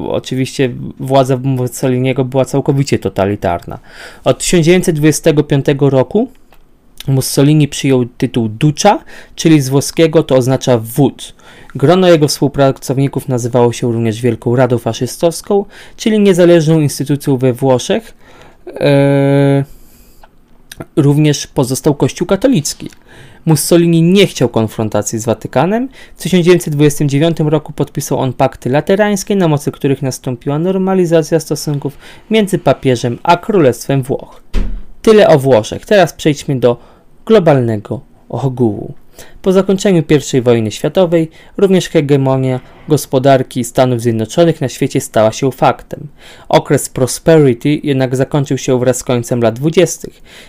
oczywiście 0.08 0.70
władza 1.00 1.38
Mussoliniego 1.38 2.26
była 2.26 2.46
całkowicie 2.46 3.00
totalitarna. 3.00 3.80
Od 4.24 4.40
1925 4.40 5.66
roku 5.80 6.28
Mussolini 7.08 7.68
przyjął 7.68 8.06
tytuł 8.06 8.50
Ducza, 8.50 9.00
czyli 9.36 9.62
z 9.62 9.70
włoskiego 9.70 10.24
to 10.24 10.36
oznacza 10.36 10.78
wódz. 10.78 11.34
Grono 11.76 12.08
jego 12.08 12.28
współpracowników 12.28 13.28
nazywało 13.28 13.74
się 13.74 13.92
również 13.92 14.22
Wielką 14.22 14.56
Radą 14.56 14.78
Faszystowską, 14.78 15.66
czyli 15.98 16.20
niezależną 16.20 16.80
instytucją 16.80 17.38
we 17.38 17.54
Włoszech. 17.54 18.14
Eee, 18.80 19.64
również 20.96 21.48
pozostał 21.48 21.96
Kościół 21.96 22.28
katolicki. 22.28 22.90
Mussolini 23.46 24.02
nie 24.02 24.28
chciał 24.28 24.50
konfrontacji 24.50 25.20
z 25.20 25.26
Watykanem. 25.26 25.90
W 26.16 26.24
1929 26.24 27.38
roku 27.40 27.74
podpisał 27.74 28.20
on 28.20 28.34
pakty 28.34 28.70
laterańskie, 28.70 29.36
na 29.36 29.48
mocy 29.48 29.72
których 29.72 30.02
nastąpiła 30.02 30.60
normalizacja 30.60 31.40
stosunków 31.40 31.98
między 32.30 32.60
papieżem 32.60 33.20
a 33.24 33.38
Królestwem 33.38 34.04
Włoch. 34.04 34.44
Tyle 35.02 35.28
o 35.28 35.40
Włoszech. 35.40 35.86
Teraz 35.86 36.14
przejdźmy 36.14 36.60
do 36.60 36.78
globalnego 37.28 38.02
ogółu. 38.30 38.94
Po 39.42 39.54
zakończeniu 39.54 40.04
I 40.34 40.42
wojny 40.42 40.72
światowej 40.72 41.30
również 41.58 41.90
hegemonia 41.90 42.60
gospodarki 42.88 43.64
Stanów 43.64 44.02
Zjednoczonych 44.02 44.62
na 44.62 44.70
świecie 44.70 45.02
stała 45.02 45.32
się 45.32 45.52
faktem. 45.52 46.08
Okres 46.50 46.90
prosperity 46.90 47.80
jednak 47.84 48.16
zakończył 48.16 48.58
się 48.58 48.80
wraz 48.80 48.98
z 48.98 49.04
końcem 49.04 49.42
lat 49.42 49.56
20. 49.56 50.08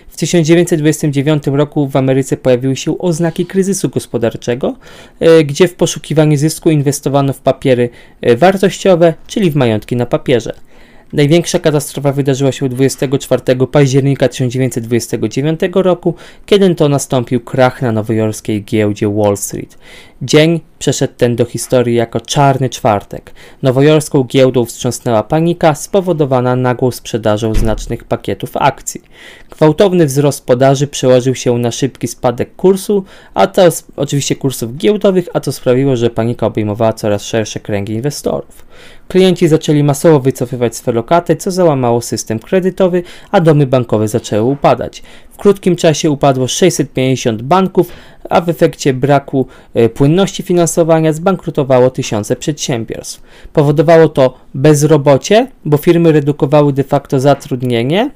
W 0.08 0.16
1929 0.16 1.46
roku 1.46 1.88
w 1.88 1.96
Ameryce 1.96 2.36
pojawiły 2.36 2.76
się 2.76 2.98
oznaki 2.98 3.46
kryzysu 3.46 3.88
gospodarczego, 3.88 4.76
e, 5.20 5.44
gdzie 5.44 5.68
w 5.68 5.74
poszukiwaniu 5.74 6.36
zysku 6.36 6.70
inwestowano 6.70 7.32
w 7.32 7.40
papiery 7.40 7.90
e, 8.20 8.36
wartościowe, 8.36 9.14
czyli 9.26 9.50
w 9.50 9.56
majątki 9.56 9.96
na 9.96 10.06
papierze. 10.06 10.67
Największa 11.12 11.58
katastrofa 11.58 12.12
wydarzyła 12.12 12.52
się 12.52 12.68
24 12.68 13.42
października 13.66 14.28
1929 14.28 15.60
roku, 15.74 16.14
kiedy 16.46 16.74
to 16.74 16.88
nastąpił 16.88 17.40
krach 17.40 17.82
na 17.82 17.92
nowojorskiej 17.92 18.64
giełdzie 18.64 19.08
Wall 19.08 19.36
Street. 19.36 19.78
Dzień 20.22 20.60
przeszedł 20.78 21.14
ten 21.16 21.36
do 21.36 21.44
historii 21.44 21.94
jako 21.94 22.20
czarny 22.20 22.70
czwartek. 22.70 23.34
Nowojorską 23.62 24.24
giełdą 24.24 24.64
wstrząsnęła 24.64 25.22
panika 25.22 25.74
spowodowana 25.74 26.56
nagłą 26.56 26.90
sprzedażą 26.90 27.54
znacznych 27.54 28.04
pakietów 28.04 28.56
akcji. 28.56 29.02
Gwałtowny 29.50 30.06
wzrost 30.06 30.46
podaży 30.46 30.86
przełożył 30.86 31.34
się 31.34 31.58
na 31.58 31.70
szybki 31.70 32.08
spadek 32.08 32.56
kursu, 32.56 33.04
a 33.34 33.46
to 33.46 33.62
oczywiście 33.96 34.36
kursów 34.36 34.76
giełdowych, 34.76 35.28
a 35.34 35.40
to 35.40 35.52
sprawiło, 35.52 35.96
że 35.96 36.10
panika 36.10 36.46
obejmowała 36.46 36.92
coraz 36.92 37.22
szersze 37.24 37.60
kręgi 37.60 37.92
inwestorów. 37.92 38.68
Klienci 39.08 39.48
zaczęli 39.48 39.82
masowo 39.82 40.20
wycofywać 40.20 40.76
swe 40.76 40.92
lokaty, 40.92 41.36
co 41.36 41.50
załamało 41.50 42.00
system 42.00 42.38
kredytowy, 42.38 43.02
a 43.30 43.40
domy 43.40 43.66
bankowe 43.66 44.08
zaczęły 44.08 44.42
upadać. 44.42 45.02
W 45.38 45.40
krótkim 45.40 45.76
czasie 45.76 46.10
upadło 46.10 46.48
650 46.48 47.42
banków, 47.42 47.92
a 48.30 48.40
w 48.40 48.48
efekcie 48.48 48.94
braku 48.94 49.46
e, 49.74 49.88
płynności 49.88 50.42
finansowania 50.42 51.12
zbankrutowało 51.12 51.90
tysiące 51.90 52.36
przedsiębiorstw. 52.36 53.22
Powodowało 53.52 54.08
to 54.08 54.38
bezrobocie, 54.54 55.46
bo 55.64 55.76
firmy 55.76 56.12
redukowały 56.12 56.72
de 56.72 56.84
facto 56.84 57.20
zatrudnienie 57.20 58.10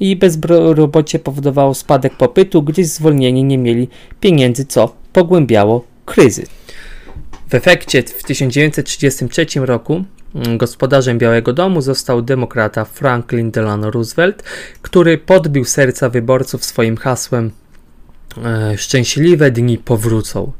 i 0.00 0.16
bezrobocie 0.16 1.18
powodowało 1.18 1.74
spadek 1.74 2.16
popytu, 2.16 2.62
gdyż 2.62 2.86
zwolnieni 2.86 3.44
nie 3.44 3.58
mieli 3.58 3.88
pieniędzy, 4.20 4.64
co 4.64 4.94
pogłębiało 5.12 5.84
kryzys. 6.04 6.48
W 7.48 7.54
efekcie 7.54 8.02
w 8.02 8.22
1933 8.22 9.46
roku 9.54 10.04
gospodarzem 10.56 11.18
Białego 11.18 11.52
Domu 11.52 11.82
został 11.82 12.22
demokrata 12.22 12.84
Franklin 12.84 13.50
Delano 13.50 13.90
Roosevelt, 13.90 14.42
który 14.82 15.18
podbił 15.18 15.64
serca 15.64 16.08
wyborców 16.08 16.64
swoim 16.64 16.96
hasłem 16.96 17.50
e, 18.44 18.78
Szczęśliwe 18.78 19.50
dni 19.50 19.78
powrócą. 19.78 20.52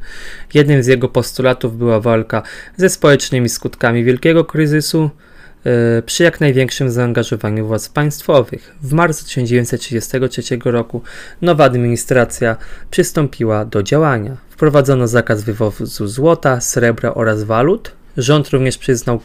Jednym 0.55 0.83
z 0.83 0.87
jego 0.87 1.09
postulatów 1.09 1.79
była 1.79 2.01
walka 2.01 2.43
ze 2.77 2.89
społecznymi 2.89 3.49
skutkami 3.49 4.05
wielkiego 4.05 4.45
kryzysu, 4.45 5.11
E, 5.67 6.03
przy 6.03 6.23
jak 6.23 6.41
największym 6.41 6.91
zaangażowaniu 6.91 7.67
władz 7.67 7.89
państwowych. 7.89 8.75
W 8.83 8.93
marcu 8.93 9.25
1933 9.25 10.43
roku 10.65 11.03
nowa 11.43 11.65
administracja 11.65 12.57
przystąpiła 12.91 13.65
do 13.65 13.83
działania. 13.83 14.37
Wprowadzono 14.51 15.09
zakaz 15.09 15.45
wywozu 15.45 16.07
złota, 16.07 16.61
srebra 16.61 17.15
oraz 17.15 17.43
walut. 17.43 17.93
Rząd 18.23 18.49
również 18.49 18.79
przyznał 18.79 19.21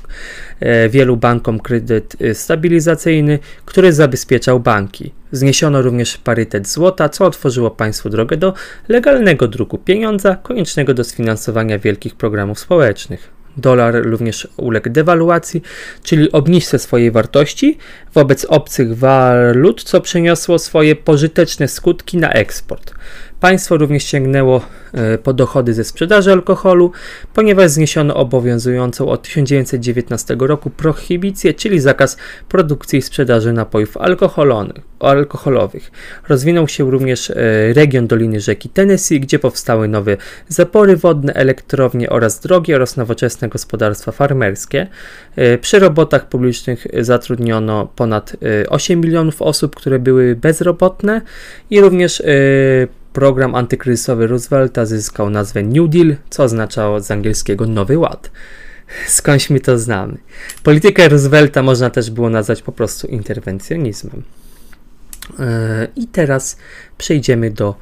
e, 0.60 0.90
wielu 0.90 1.18
bankom 1.18 1.60
kredyt 1.60 2.16
e, 2.22 2.36
stabilizacyjny, 2.36 3.40
który 3.66 3.94
zabezpieczał 3.94 4.60
banki. 4.60 5.12
Zniesiono 5.32 5.82
również 5.82 6.18
parytet 6.18 6.68
złota, 6.68 7.10
co 7.10 7.26
otworzyło 7.26 7.72
państwu 7.72 8.10
drogę 8.10 8.38
do 8.38 8.54
legalnego 8.88 9.48
druku 9.48 9.78
pieniądza 9.78 10.36
koniecznego 10.36 10.94
do 10.94 11.04
sfinansowania 11.04 11.80
wielkich 11.80 12.16
programów 12.16 12.60
społecznych. 12.60 13.36
Dolar 13.58 14.06
również 14.06 14.48
uległ 14.58 14.90
dewaluacji, 14.90 15.62
czyli 16.04 16.32
obniżce 16.32 16.80
swojej 16.80 17.12
wartości 17.12 17.78
wobec 18.16 18.46
obcych 18.46 18.98
walut, 18.98 19.84
co 19.84 20.02
przyniosło 20.02 20.60
swoje 20.60 20.96
pożyteczne 20.96 21.68
skutki 21.68 22.18
na 22.18 22.32
eksport. 22.32 22.94
Państwo 23.40 23.78
również 23.78 24.04
sięgnęło 24.04 24.62
e, 24.94 25.18
po 25.18 25.34
dochody 25.34 25.74
ze 25.74 25.84
sprzedaży 25.84 26.32
alkoholu, 26.32 26.92
ponieważ 27.34 27.72
zniesiono 27.72 28.16
obowiązującą 28.16 29.10
od 29.10 29.22
1919 29.22 30.36
roku 30.40 30.70
prohibicję, 30.70 31.54
czyli 31.54 31.80
zakaz 31.80 32.18
produkcji 32.50 33.00
i 33.00 33.02
sprzedaży 33.02 33.54
napojów 33.54 33.98
alkoholowych. 35.00 35.92
Rozwinął 36.30 36.68
się 36.68 36.92
również 36.92 37.30
e, 37.30 37.36
region 37.74 38.08
Doliny 38.08 38.40
Rzeki 38.40 38.70
Tennessee, 38.70 39.20
gdzie 39.20 39.40
powstały 39.40 39.88
nowe 39.88 40.18
zapory 40.48 40.98
wodne, 40.98 41.34
elektrownie 41.34 42.10
oraz 42.10 42.40
drogi 42.40 42.74
oraz 42.74 42.98
nowoczesne 42.98 43.50
gospodarstwa 43.50 44.12
farmerskie. 44.12 44.88
E, 45.36 45.58
przy 45.58 45.80
robotach 45.80 46.30
publicznych 46.30 46.88
zatrudniono 47.00 47.88
ponad 47.96 48.05
8 48.70 49.02
milionów 49.02 49.42
osób, 49.42 49.76
które 49.76 50.00
były 50.00 50.36
bezrobotne 50.36 51.22
i 51.70 51.82
również 51.82 52.24
Program 53.16 53.56
antykryzysowy 53.56 54.28
Roosevelta 54.28 54.86
zyskał 54.86 55.30
nazwę 55.30 55.64
New 55.64 55.90
Deal, 55.90 56.16
co 56.30 56.44
oznaczało 56.44 57.00
z 57.00 57.12
angielskiego 57.12 57.68
Nowy 57.68 57.98
Ład. 57.98 58.32
Skądś 59.08 59.50
my 59.50 59.60
to 59.60 59.80
znamy. 59.80 60.18
Politykę 60.64 61.10
Roosevelta 61.10 61.64
można 61.64 61.90
też 61.90 62.12
było 62.12 62.30
nazwać 62.30 62.62
po 62.62 62.72
prostu 62.72 63.08
interwencjonizmem. 63.08 64.24
Yy, 65.40 65.46
I 65.96 66.08
teraz 66.08 66.58
przejdziemy 66.98 67.52
do 67.52 67.76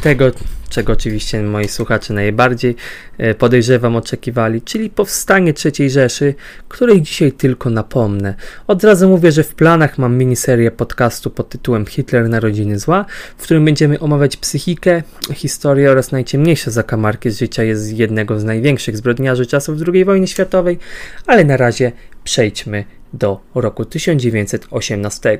tego, 0.00 0.30
czego 0.68 0.92
oczywiście 0.92 1.42
moi 1.42 1.68
słuchacze 1.68 2.14
najbardziej 2.14 2.76
e, 3.18 3.34
podejrzewam 3.34 3.96
oczekiwali, 3.96 4.62
czyli 4.62 4.90
powstanie 4.90 5.54
III 5.64 5.90
Rzeszy, 5.90 6.34
której 6.68 7.02
dzisiaj 7.02 7.32
tylko 7.32 7.70
napomnę. 7.70 8.34
Od 8.66 8.84
razu 8.84 9.08
mówię, 9.08 9.32
że 9.32 9.44
w 9.44 9.54
planach 9.54 9.98
mam 9.98 10.16
miniserię 10.16 10.70
podcastu 10.70 11.30
pod 11.30 11.48
tytułem 11.48 11.86
Hitler 11.86 12.28
Narodziny 12.28 12.78
Zła, 12.78 13.04
w 13.38 13.42
którym 13.42 13.64
będziemy 13.64 14.00
omawiać 14.00 14.36
psychikę, 14.36 15.02
historię 15.34 15.90
oraz 15.90 16.12
najciemniejsze 16.12 16.70
zakamarki 16.70 17.30
z 17.30 17.38
życia 17.38 17.62
jest 17.62 17.98
jednego 17.98 18.40
z 18.40 18.44
największych 18.44 18.96
zbrodniarzy 18.96 19.46
czasów 19.46 19.78
II 19.92 20.04
wojny 20.04 20.26
światowej, 20.26 20.78
ale 21.26 21.44
na 21.44 21.56
razie 21.56 21.92
przejdźmy 22.24 22.84
do 23.12 23.40
roku 23.54 23.84
1918. 23.84 25.38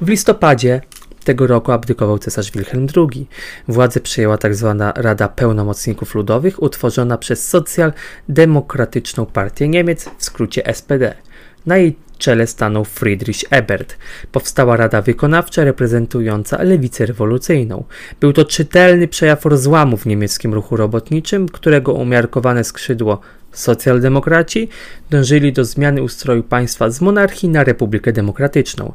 W 0.00 0.08
listopadzie 0.08 0.80
tego 1.24 1.46
roku 1.46 1.72
abdykował 1.72 2.18
cesarz 2.18 2.50
Wilhelm 2.50 2.86
II. 2.96 3.26
Władzę 3.68 4.00
przejęła 4.00 4.38
tzw. 4.38 4.76
Tak 4.78 5.04
Rada 5.04 5.28
Pełnomocników 5.28 6.14
Ludowych, 6.14 6.62
utworzona 6.62 7.18
przez 7.18 7.48
Socjaldemokratyczną 7.48 9.26
Partię 9.26 9.68
Niemiec, 9.68 10.10
w 10.18 10.24
skrócie 10.24 10.74
SPD. 10.74 11.14
Na 11.66 11.76
jej 11.76 11.96
czele 12.20 12.46
stanął 12.46 12.84
Friedrich 12.84 13.44
Ebert. 13.50 13.96
Powstała 14.32 14.76
Rada 14.76 15.02
Wykonawcza 15.02 15.64
reprezentująca 15.64 16.62
lewicę 16.62 17.06
rewolucyjną. 17.06 17.84
Był 18.20 18.32
to 18.32 18.44
czytelny 18.44 19.08
przejaw 19.08 19.44
rozłamu 19.44 19.96
w 19.96 20.06
niemieckim 20.06 20.54
ruchu 20.54 20.76
robotniczym, 20.76 21.48
którego 21.48 21.92
umiarkowane 21.92 22.64
skrzydło 22.64 23.20
Socjaldemokraci 23.52 24.68
dążyli 25.10 25.52
do 25.52 25.64
zmiany 25.64 26.02
ustroju 26.02 26.42
państwa 26.42 26.90
z 26.90 27.00
monarchii 27.00 27.48
na 27.48 27.64
republikę 27.64 28.12
demokratyczną. 28.12 28.92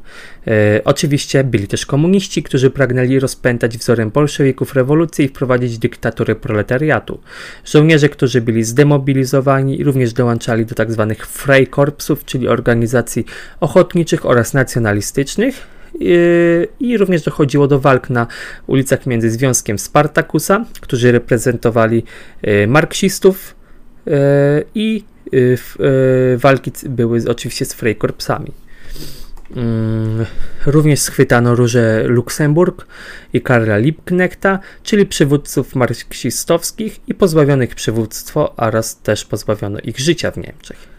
E, 0.48 0.82
oczywiście 0.84 1.44
byli 1.44 1.68
też 1.68 1.86
komuniści, 1.86 2.44
którzy 2.44 2.70
pragnęli 2.70 3.20
rozpętać 3.20 3.78
wzorem 3.78 4.10
bolszewików 4.10 4.74
rewolucję 4.74 5.26
i 5.26 5.28
wprowadzić 5.28 5.78
dyktaturę 5.78 6.36
proletariatu. 6.36 7.20
Żołnierze, 7.66 8.10
którzy 8.10 8.42
byli 8.42 8.64
zdemobilizowani, 8.64 9.84
również 9.84 10.14
dołączali 10.14 10.66
do 10.66 10.76
tzw. 10.76 11.06
Tak 11.10 11.28
Freikorpsów, 11.28 12.26
czyli 12.26 12.48
organizacji 12.48 13.26
ochotniczych 13.60 14.26
oraz 14.26 14.54
nacjonalistycznych, 14.54 15.56
e, 15.96 15.98
i 16.80 16.98
również 16.98 17.22
dochodziło 17.22 17.68
do 17.68 17.80
walk 17.80 18.10
na 18.10 18.28
ulicach 18.68 19.06
między 19.06 19.30
Związkiem 19.30 19.80
Spartakusa, 19.80 20.66
którzy 20.82 21.12
reprezentowali 21.12 22.04
e, 22.42 22.68
marksistów, 22.68 23.55
i 24.76 25.04
e, 25.34 25.38
e, 25.38 26.38
walki 26.38 26.72
były 26.90 27.22
oczywiście 27.28 27.66
z 27.66 27.74
Freikorpsami. 27.74 28.52
Mm, 29.56 30.26
również 30.66 31.00
schwytano 31.00 31.56
Róże 31.56 32.04
Luksemburg 32.08 32.88
i 33.34 33.42
Karla 33.42 33.78
Liebknechta, 33.78 34.60
czyli 34.84 35.06
przywódców 35.06 35.76
marksistowskich 35.76 37.00
i 37.08 37.14
pozbawionych 37.14 37.76
przywództwo 37.76 38.56
oraz 38.56 39.00
też 39.00 39.26
pozbawiono 39.26 39.80
ich 39.80 40.00
życia 40.00 40.32
w 40.32 40.38
Niemczech. 40.38 40.96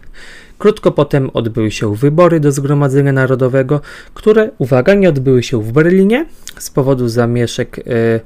Krótko 0.59 0.93
potem 0.93 1.31
odbyły 1.31 1.71
się 1.71 1.95
wybory 1.95 2.41
do 2.41 2.53
Zgromadzenia 2.53 3.13
Narodowego, 3.13 3.81
które, 4.15 4.51
uwaga, 4.59 4.95
nie 4.95 5.09
odbyły 5.09 5.43
się 5.43 5.63
w 5.63 5.73
Berlinie 5.73 6.27
z 6.59 6.71
powodu 6.71 7.09
zamieszek, 7.09 7.79
e, 7.79 8.21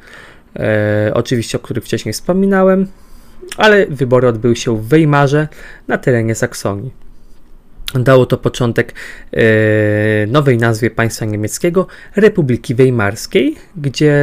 e, 0.62 1.14
oczywiście 1.14 1.58
o 1.58 1.60
których 1.60 1.84
wcześniej 1.84 2.12
wspominałem, 2.12 2.86
ale 3.61 3.87
wybory 3.87 4.29
odbyły 4.29 4.57
się 4.57 4.77
w 4.77 4.88
Weimarze 4.88 5.49
na 5.88 5.99
terenie 5.99 6.35
Saksonii. 6.35 6.90
Dało 7.94 8.27
to 8.27 8.38
początek 8.38 8.94
e, 9.33 9.42
nowej 10.27 10.59
nazwie 10.59 10.90
państwa 10.90 11.25
niemieckiego 11.25 11.87
Republiki 12.16 12.75
Weimarskiej, 12.75 13.57
gdzie 13.77 14.14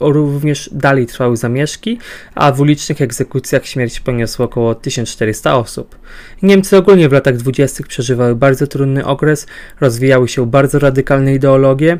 również 0.00 0.70
dalej 0.72 1.06
trwały 1.06 1.36
zamieszki, 1.36 1.98
a 2.34 2.52
w 2.52 2.60
ulicznych 2.60 3.02
egzekucjach 3.02 3.66
śmierć 3.66 4.00
poniosło 4.00 4.44
około 4.44 4.74
1400 4.74 5.56
osób. 5.56 5.98
Niemcy 6.42 6.76
ogólnie 6.76 7.08
w 7.08 7.12
latach 7.12 7.36
20. 7.36 7.84
przeżywały 7.88 8.36
bardzo 8.36 8.66
trudny 8.66 9.06
okres, 9.06 9.46
rozwijały 9.80 10.28
się 10.28 10.46
bardzo 10.46 10.78
radykalne 10.78 11.34
ideologie, 11.34 11.98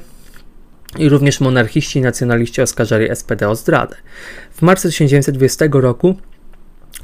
i 0.98 1.08
również 1.08 1.40
monarchiści 1.40 1.98
i 1.98 2.02
nacjonaliści 2.02 2.62
oskarżali 2.62 3.08
SPD 3.14 3.48
o 3.48 3.54
zdradę. 3.54 3.96
W 4.50 4.62
marcu 4.62 4.88
1920 4.88 5.64
roku 5.72 6.16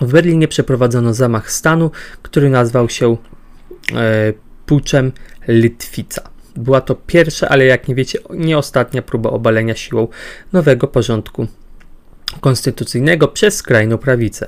w 0.00 0.12
Berlinie 0.12 0.48
przeprowadzono 0.48 1.14
zamach 1.14 1.52
stanu, 1.52 1.90
który 2.22 2.50
nazwał 2.50 2.88
się 2.88 3.16
e, 3.94 4.32
Puczem 4.66 5.12
Litwica. 5.48 6.30
Była 6.56 6.80
to 6.80 6.94
pierwsza, 6.94 7.48
ale 7.48 7.64
jak 7.64 7.88
nie 7.88 7.94
wiecie, 7.94 8.18
nie 8.30 8.58
ostatnia 8.58 9.02
próba 9.02 9.30
obalenia 9.30 9.74
siłą 9.74 10.08
nowego 10.52 10.86
porządku 10.86 11.46
konstytucyjnego 12.40 13.28
przez 13.28 13.54
skrajną 13.56 13.98
prawicę. 13.98 14.46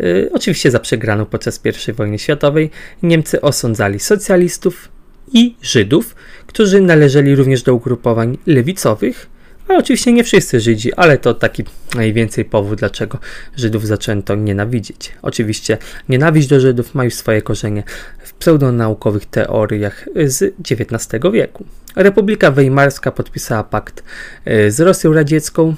E, 0.00 0.04
oczywiście 0.32 0.70
za 0.70 0.80
przegraną 0.80 1.26
podczas 1.26 1.60
I 1.88 1.92
wojny 1.92 2.18
światowej 2.18 2.70
Niemcy 3.02 3.40
osądzali 3.40 4.00
socjalistów 4.00 4.88
i 5.32 5.56
Żydów, 5.62 6.14
którzy 6.46 6.80
należeli 6.80 7.36
również 7.36 7.62
do 7.62 7.74
ugrupowań 7.74 8.38
lewicowych, 8.46 9.33
oczywiście 9.68 10.12
nie 10.12 10.24
wszyscy 10.24 10.60
Żydzi, 10.60 10.92
ale 10.92 11.18
to 11.18 11.34
taki 11.34 11.64
najwięcej 11.94 12.44
powód, 12.44 12.78
dlaczego 12.78 13.18
Żydów 13.56 13.86
zaczęto 13.86 14.34
nienawidzić. 14.34 15.12
Oczywiście 15.22 15.78
nienawiść 16.08 16.48
do 16.48 16.60
Żydów 16.60 16.94
ma 16.94 17.04
już 17.04 17.14
swoje 17.14 17.42
korzenie 17.42 17.82
w 18.24 18.32
pseudonaukowych 18.32 19.26
teoriach 19.26 20.08
z 20.26 20.54
XIX 20.70 21.22
wieku. 21.32 21.64
Republika 21.96 22.50
Weimarska 22.50 23.12
podpisała 23.12 23.64
pakt 23.64 24.02
e, 24.44 24.70
z 24.70 24.80
Rosją 24.80 25.12
Radziecką 25.12 25.74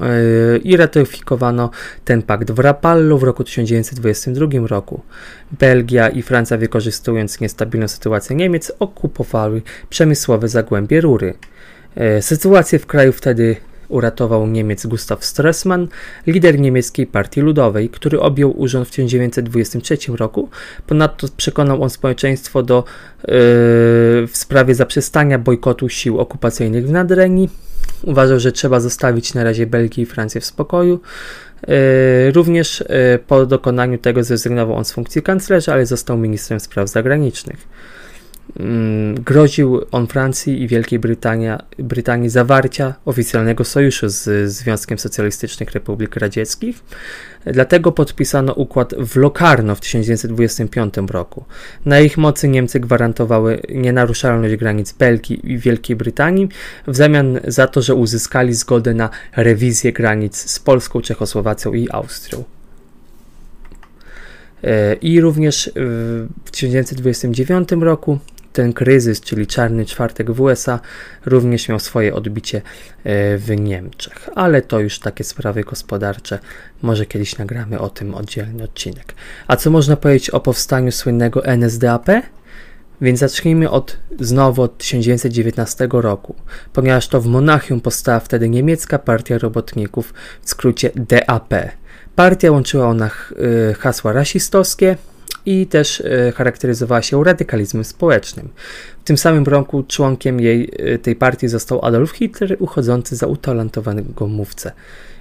e, 0.00 0.56
i 0.56 0.76
ratyfikowano 0.76 1.70
ten 2.04 2.22
pakt 2.22 2.50
w 2.50 2.58
Rapallu 2.58 3.18
w 3.18 3.22
roku 3.22 3.44
1922 3.44 4.66
roku. 4.66 5.02
Belgia 5.52 6.08
i 6.08 6.22
Francja 6.22 6.56
wykorzystując 6.56 7.40
niestabilną 7.40 7.88
sytuację 7.88 8.36
Niemiec 8.36 8.72
okupowały 8.78 9.62
przemysłowe 9.90 10.48
zagłębie 10.48 11.00
Rury. 11.00 11.34
E, 11.96 12.22
sytuację 12.22 12.78
w 12.78 12.86
kraju 12.86 13.12
wtedy 13.12 13.56
uratował 13.88 14.46
Niemiec 14.46 14.86
Gustav 14.86 15.24
Stresemann, 15.24 15.88
lider 16.26 16.60
niemieckiej 16.60 17.06
partii 17.06 17.40
ludowej, 17.40 17.88
który 17.88 18.20
objął 18.20 18.60
urząd 18.60 18.88
w 18.88 18.90
1923 18.90 19.96
roku. 20.16 20.48
Ponadto 20.86 21.26
przekonał 21.36 21.82
on 21.82 21.90
społeczeństwo 21.90 22.62
do 22.62 22.84
yy, 23.20 23.32
w 24.26 24.32
sprawie 24.32 24.74
zaprzestania 24.74 25.38
bojkotu 25.38 25.88
sił 25.88 26.18
okupacyjnych 26.18 26.86
w 26.86 26.90
Nadrenii. 26.90 27.50
Uważał, 28.02 28.40
że 28.40 28.52
trzeba 28.52 28.80
zostawić 28.80 29.34
na 29.34 29.44
razie 29.44 29.66
Belgię 29.66 30.02
i 30.02 30.06
Francję 30.06 30.40
w 30.40 30.44
spokoju. 30.44 31.00
Yy, 31.68 31.74
również 32.32 32.84
po 33.26 33.46
dokonaniu 33.46 33.98
tego 33.98 34.24
zrezygnował 34.24 34.76
on 34.76 34.84
z 34.84 34.92
funkcji 34.92 35.22
kanclerza, 35.22 35.72
ale 35.72 35.86
został 35.86 36.18
ministrem 36.18 36.60
spraw 36.60 36.88
zagranicznych. 36.88 37.66
Mm, 38.60 39.14
groził 39.14 39.80
on 39.92 40.06
Francji 40.06 40.62
i 40.62 40.68
Wielkiej 40.68 40.98
Brytanii, 40.98 41.48
Brytanii 41.78 42.28
zawarcia 42.28 42.94
oficjalnego 43.04 43.64
sojuszu 43.64 44.08
z 44.08 44.50
Związkiem 44.50 44.98
Socjalistycznych 44.98 45.72
Republik 45.72 46.16
Radzieckich. 46.16 46.84
Dlatego 47.46 47.92
podpisano 47.92 48.52
układ 48.52 48.94
w 48.98 49.16
Locarno 49.16 49.74
w 49.74 49.80
1925 49.80 50.94
roku. 51.10 51.44
Na 51.84 52.00
ich 52.00 52.18
mocy 52.18 52.48
Niemcy 52.48 52.80
gwarantowały 52.80 53.62
nienaruszalność 53.68 54.56
granic 54.56 54.92
Belgii 54.92 55.52
i 55.52 55.58
Wielkiej 55.58 55.96
Brytanii 55.96 56.48
w 56.86 56.96
zamian 56.96 57.40
za 57.44 57.66
to, 57.66 57.82
że 57.82 57.94
uzyskali 57.94 58.54
zgodę 58.54 58.94
na 58.94 59.10
rewizję 59.36 59.92
granic 59.92 60.50
z 60.50 60.58
Polską, 60.58 61.00
Czechosłowacją 61.00 61.72
i 61.72 61.88
Austrią. 61.90 62.44
E, 64.64 64.94
I 64.94 65.20
również 65.20 65.70
w 66.44 66.50
1929 66.50 67.68
roku 67.72 68.18
ten 68.54 68.72
kryzys, 68.72 69.20
czyli 69.20 69.46
czarny 69.46 69.86
czwartek 69.86 70.30
w 70.30 70.40
USA, 70.40 70.80
również 71.26 71.68
miał 71.68 71.78
swoje 71.78 72.14
odbicie 72.14 72.58
e, 73.04 73.38
w 73.38 73.50
Niemczech. 73.60 74.30
Ale 74.34 74.62
to 74.62 74.80
już 74.80 74.98
takie 74.98 75.24
sprawy 75.24 75.64
gospodarcze. 75.64 76.38
Może 76.82 77.06
kiedyś 77.06 77.38
nagramy 77.38 77.78
o 77.78 77.90
tym 77.90 78.14
oddzielny 78.14 78.64
odcinek. 78.64 79.14
A 79.48 79.56
co 79.56 79.70
można 79.70 79.96
powiedzieć 79.96 80.30
o 80.30 80.40
powstaniu 80.40 80.92
słynnego 80.92 81.44
NSDAP? 81.44 82.08
Więc 83.00 83.18
zacznijmy 83.18 83.70
od 83.70 83.96
znowu 84.20 84.62
od 84.62 84.78
1919 84.78 85.88
roku, 85.92 86.34
ponieważ 86.72 87.08
to 87.08 87.20
w 87.20 87.26
Monachium 87.26 87.80
powstała 87.80 88.20
wtedy 88.20 88.48
niemiecka 88.48 88.98
partia 88.98 89.38
robotników, 89.38 90.14
w 90.42 90.50
skrócie 90.50 90.90
DAP. 90.96 91.54
Partia 92.16 92.50
łączyła 92.50 92.86
ona 92.86 93.10
y, 93.70 93.74
hasła 93.74 94.12
rasistowskie 94.12 94.96
i 95.46 95.66
też 95.66 96.00
y, 96.00 96.32
charakteryzowała 96.36 97.02
się 97.02 97.24
radykalizmem 97.24 97.84
społecznym. 97.84 98.48
W 99.00 99.04
tym 99.04 99.18
samym 99.18 99.44
roku 99.44 99.82
członkiem 99.82 100.40
jej, 100.40 100.70
y, 100.94 100.98
tej 100.98 101.16
partii 101.16 101.48
został 101.48 101.84
Adolf 101.84 102.10
Hitler, 102.10 102.56
uchodzący 102.58 103.16
za 103.16 103.26
utalentowanego 103.26 104.26
mówcę 104.26 104.72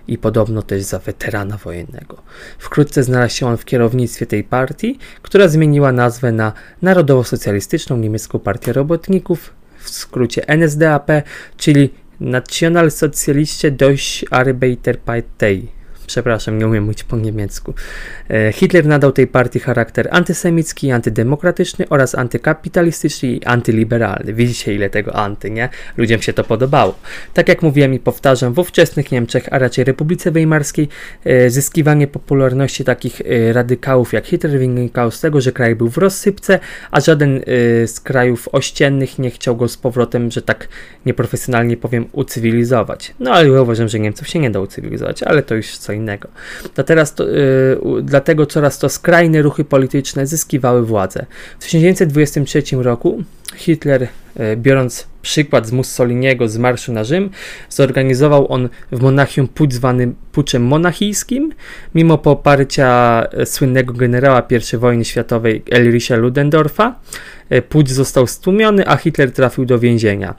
i 0.08 0.18
podobno 0.18 0.62
też 0.62 0.84
za 0.84 1.00
weterana 1.00 1.58
wojennego. 1.58 2.18
Wkrótce 2.58 3.04
znalazł 3.04 3.36
się 3.36 3.48
on 3.48 3.58
w 3.58 3.66
kierownictwie 3.66 4.26
tej 4.26 4.44
partii, 4.44 5.00
która 5.22 5.48
zmieniła 5.48 5.92
nazwę 5.92 6.32
na 6.32 6.54
Narodowo-Socjalistyczną 6.82 7.98
Niemiecką 7.98 8.40
Partię 8.40 8.74
Robotników, 8.74 9.54
w 9.80 9.90
skrócie 9.90 10.48
NSDAP, 10.48 11.12
czyli 11.58 11.90
Nationalsozialistische 12.20 13.72
Deutsche 13.72 14.28
Arbeiterpartei 14.32 15.68
Przepraszam, 16.08 16.58
nie 16.58 16.68
umiem 16.68 16.84
mówić 16.84 17.04
po 17.04 17.18
niemiecku. 17.18 17.74
E, 18.30 18.52
Hitler 18.52 18.86
nadał 18.86 19.12
tej 19.12 19.28
partii 19.28 19.60
charakter 19.60 20.08
antysemicki, 20.12 20.92
antydemokratyczny 20.92 21.90
oraz 21.90 22.16
antykapitalistyczny 22.16 23.30
i 23.30 23.44
antyliberalny. 23.44 24.34
Widzicie 24.34 24.74
ile 24.74 24.90
tego 24.90 25.16
anty, 25.16 25.52
nie? 25.52 25.70
Ludziom 25.98 26.22
się 26.22 26.34
to 26.34 26.44
podobało. 26.44 26.96
Tak 27.34 27.50
jak 27.50 27.62
mówiłem 27.62 27.94
i 27.94 28.00
powtarzam, 28.00 28.54
w 28.54 28.60
ówczesnych 28.60 29.12
Niemczech, 29.12 29.48
a 29.52 29.60
raczej 29.60 29.86
Republice 29.86 30.32
Weimarskiej, 30.32 30.88
e, 31.26 31.50
zyskiwanie 31.50 32.08
popularności 32.08 32.84
takich 32.84 33.22
e, 33.22 33.54
radykałów 33.54 34.14
jak 34.14 34.26
Hitler 34.26 34.60
wynikało 34.60 35.12
z 35.12 35.22
tego, 35.22 35.42
że 35.42 35.52
kraj 35.52 35.76
był 35.76 35.90
w 35.90 35.98
rozsypce, 35.98 36.60
a 36.92 37.02
żaden 37.02 37.42
z 37.86 38.00
krajów 38.00 38.50
ościennych 38.52 39.20
nie 39.20 39.32
chciał 39.32 39.56
go 39.56 39.68
z 39.68 39.78
powrotem, 39.78 40.32
że 40.32 40.42
tak 40.42 40.68
nieprofesjonalnie 41.06 41.78
powiem, 41.78 42.06
ucywilizować. 42.12 43.14
No 43.20 43.32
ale 43.32 43.62
uważam, 43.62 43.88
że 43.88 44.00
Niemców 44.00 44.28
się 44.28 44.40
nie 44.40 44.52
da 44.52 44.60
ucywilizować, 44.60 45.24
ale 45.24 45.44
to 45.44 45.56
już 45.56 45.78
co 45.78 45.93
innego. 45.94 46.30
Teraz 46.86 47.16
to, 47.16 47.28
yy, 47.28 47.80
dlatego 48.04 48.46
coraz 48.46 48.80
to 48.80 48.90
skrajne 48.90 49.42
ruchy 49.42 49.66
polityczne 49.66 50.28
zyskiwały 50.28 50.86
władzę. 50.86 51.26
W 51.60 51.64
1923 51.64 52.84
roku 52.84 53.24
Hitler, 53.56 54.08
biorąc 54.58 55.08
przykład 55.24 55.68
z 55.68 55.72
Mussoliniego 55.72 56.50
z 56.50 56.58
marszu 56.58 56.94
na 56.94 57.04
Rzym, 57.04 57.30
zorganizował 57.70 58.52
on 58.52 58.70
w 58.92 59.02
Monachium 59.02 59.48
pucz 59.48 59.74
zwany 59.74 60.14
puczem 60.32 60.64
monachijskim, 60.64 61.54
mimo 61.96 62.18
poparcia 62.18 63.24
e, 63.32 63.46
słynnego 63.46 63.94
generała 63.94 64.48
I 64.74 64.78
wojny 64.78 65.06
światowej 65.06 65.64
Elricha 65.72 66.16
Ludendorfa. 66.16 67.00
E, 67.50 67.62
pucz 67.62 67.90
został 67.90 68.28
stłumiony, 68.28 68.88
a 68.88 68.98
Hitler 68.98 69.32
trafił 69.32 69.66
do 69.66 69.80
więzienia. 69.80 70.36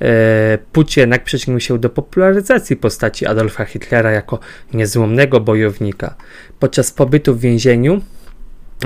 E, 0.00 0.58
Pucz 0.72 0.96
jednak 0.96 1.24
przyczynił 1.24 1.60
się 1.60 1.78
do 1.78 1.90
popularyzacji 1.90 2.76
postaci 2.76 3.26
Adolfa 3.26 3.64
Hitlera 3.64 4.10
jako 4.10 4.38
niezłomnego 4.74 5.40
bojownika. 5.40 6.14
Podczas 6.58 6.92
pobytu 6.92 7.34
w 7.34 7.40
więzieniu 7.40 8.00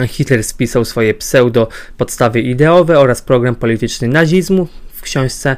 Hitler 0.08 0.44
spisał 0.44 0.84
swoje 0.84 1.14
pseudo 1.14 1.68
podstawy 1.96 2.40
ideowe 2.40 2.98
oraz 2.98 3.22
program 3.22 3.54
polityczny 3.54 4.08
nazizmu 4.08 4.68
w 4.92 5.02
książce 5.02 5.56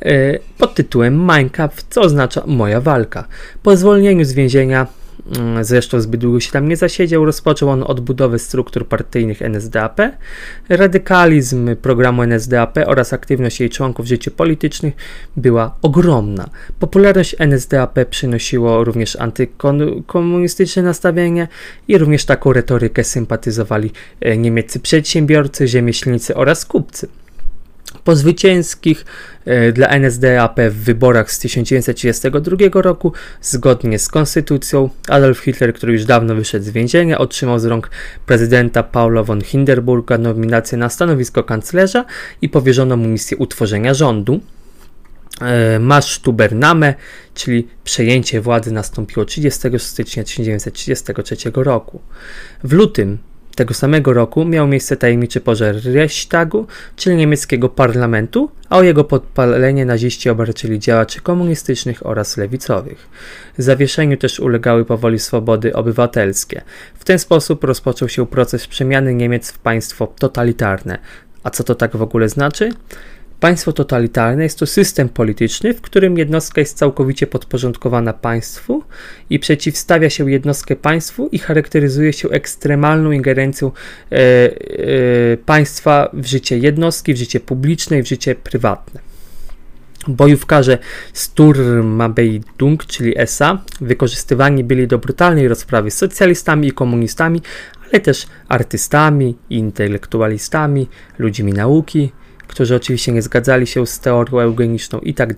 e, 0.00 0.38
pod 0.58 0.74
tytułem 0.74 1.24
Mein 1.24 1.50
Kampf, 1.50 1.84
co 1.90 2.00
oznacza 2.00 2.42
moja 2.46 2.80
walka. 2.80 3.28
Po 3.62 3.76
zwolnieniu 3.76 4.24
z 4.24 4.32
więzienia 4.32 4.86
zresztą 5.60 6.00
zbyt 6.00 6.20
długo 6.20 6.40
się 6.40 6.50
tam 6.50 6.68
nie 6.68 6.76
zasiedział, 6.76 7.24
rozpoczął 7.24 7.68
on 7.68 7.82
odbudowę 7.82 8.38
struktur 8.38 8.88
partyjnych 8.88 9.42
NSDAP. 9.42 10.00
Radykalizm 10.68 11.76
programu 11.76 12.22
NSDAP 12.22 12.78
oraz 12.86 13.12
aktywność 13.12 13.60
jej 13.60 13.70
członków 13.70 14.06
w 14.06 14.08
życiu 14.08 14.30
politycznym 14.30 14.92
była 15.36 15.74
ogromna. 15.82 16.50
Popularność 16.78 17.36
NSDAP 17.38 17.98
przynosiło 18.10 18.84
również 18.84 19.16
antykomunistyczne 19.16 20.82
nastawienie 20.82 21.48
i 21.88 21.98
również 21.98 22.24
taką 22.24 22.52
retorykę 22.52 23.04
sympatyzowali 23.04 23.90
e, 24.20 24.36
niemieccy 24.36 24.80
przedsiębiorcy, 24.80 25.68
rzemieślnicy 25.68 26.34
oraz 26.36 26.66
kupcy. 26.66 27.08
Po 28.04 28.16
zwycięskich 28.16 29.04
e, 29.44 29.72
dla 29.72 29.88
NSDAP 29.88 30.60
w 30.70 30.74
wyborach 30.74 31.32
z 31.32 31.38
1932 31.38 32.56
roku, 32.82 33.12
zgodnie 33.42 33.98
z 33.98 34.08
konstytucją, 34.08 34.90
Adolf 35.08 35.38
Hitler, 35.38 35.74
który 35.74 35.92
już 35.92 36.04
dawno 36.04 36.34
wyszedł 36.34 36.64
z 36.64 36.70
więzienia, 36.70 37.18
otrzymał 37.18 37.58
z 37.58 37.64
rąk 37.64 37.90
prezydenta 38.26 38.82
Paula 38.82 39.22
von 39.22 39.40
Hindenburga 39.40 40.18
nominację 40.18 40.78
na 40.78 40.88
stanowisko 40.88 41.44
kanclerza 41.44 42.04
i 42.42 42.48
powierzono 42.48 42.96
mu 42.96 43.08
misję 43.08 43.36
utworzenia 43.36 43.94
rządu. 43.94 44.40
E, 45.40 45.78
Marsztubername, 45.78 46.94
czyli 47.34 47.68
przejęcie 47.84 48.40
władzy 48.40 48.72
nastąpiło 48.72 49.24
30 49.24 49.60
stycznia 49.78 50.24
1933 50.24 51.36
roku. 51.54 52.00
W 52.64 52.72
lutym 52.72 53.18
tego 53.60 53.74
samego 53.74 54.12
roku 54.12 54.44
miał 54.44 54.66
miejsce 54.66 54.96
tajemniczy 54.96 55.40
pożar 55.40 55.74
Reichstagu, 55.84 56.66
czyli 56.96 57.16
niemieckiego 57.16 57.68
parlamentu, 57.68 58.50
a 58.68 58.78
o 58.78 58.82
jego 58.82 59.04
podpalenie 59.04 59.86
naziści 59.86 60.30
obarczyli 60.30 60.78
działaczy 60.78 61.20
komunistycznych 61.20 62.06
oraz 62.06 62.36
lewicowych. 62.36 63.08
Zawieszeniu 63.58 64.16
też 64.16 64.40
ulegały 64.40 64.84
powoli 64.84 65.18
swobody 65.18 65.74
obywatelskie. 65.74 66.62
W 66.94 67.04
ten 67.04 67.18
sposób 67.18 67.64
rozpoczął 67.64 68.08
się 68.08 68.26
proces 68.26 68.66
przemiany 68.66 69.14
Niemiec 69.14 69.52
w 69.52 69.58
państwo 69.58 70.06
totalitarne. 70.18 70.98
A 71.44 71.50
co 71.50 71.64
to 71.64 71.74
tak 71.74 71.96
w 71.96 72.02
ogóle 72.02 72.28
znaczy? 72.28 72.70
Państwo 73.40 73.72
totalitarne 73.72 74.42
jest 74.42 74.58
to 74.58 74.66
system 74.66 75.08
polityczny, 75.08 75.74
w 75.74 75.80
którym 75.80 76.18
jednostka 76.18 76.60
jest 76.60 76.76
całkowicie 76.76 77.26
podporządkowana 77.26 78.12
państwu 78.12 78.84
i 79.30 79.38
przeciwstawia 79.38 80.10
się 80.10 80.30
jednostkę 80.30 80.76
państwu 80.76 81.28
i 81.32 81.38
charakteryzuje 81.38 82.12
się 82.12 82.28
ekstremalną 82.28 83.10
ingerencją 83.10 83.72
e, 84.12 84.16
e, 84.16 85.36
państwa 85.36 86.10
w 86.12 86.26
życie 86.26 86.58
jednostki, 86.58 87.14
w 87.14 87.16
życie 87.16 87.40
publiczne 87.40 87.98
i 87.98 88.02
w 88.02 88.08
życie 88.08 88.34
prywatne. 88.34 89.00
Bojówkarze 90.08 90.78
Sturmabteilung, 91.12 92.84
czyli 92.86 93.18
SA, 93.18 93.62
wykorzystywani 93.80 94.64
byli 94.64 94.86
do 94.86 94.98
brutalnej 94.98 95.48
rozprawy 95.48 95.90
z 95.90 95.98
socjalistami 95.98 96.68
i 96.68 96.72
komunistami, 96.72 97.42
ale 97.90 98.00
też 98.00 98.26
artystami, 98.48 99.36
intelektualistami, 99.50 100.88
ludźmi 101.18 101.52
nauki, 101.52 102.12
którzy 102.50 102.76
oczywiście 102.76 103.12
nie 103.12 103.22
zgadzali 103.22 103.66
się 103.66 103.86
z 103.86 104.00
teorią 104.00 104.40
eugeniczną 104.40 104.98
i 104.98 105.14
tak. 105.14 105.30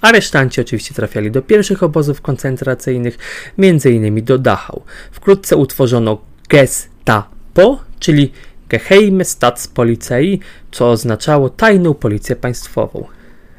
Aresztanci 0.00 0.60
oczywiście 0.60 0.94
trafiali 0.94 1.30
do 1.30 1.42
pierwszych 1.42 1.82
obozów 1.82 2.20
koncentracyjnych, 2.20 3.18
m.in. 3.58 4.24
do 4.24 4.38
Dachau. 4.38 4.82
Wkrótce 5.12 5.56
utworzono 5.56 6.20
Gestapo, 6.48 7.78
czyli 8.00 8.32
Geheime 8.68 9.24
Staatspolizei, 9.24 10.40
co 10.70 10.90
oznaczało 10.90 11.50
tajną 11.50 11.94
policję 11.94 12.36
państwową. 12.36 13.06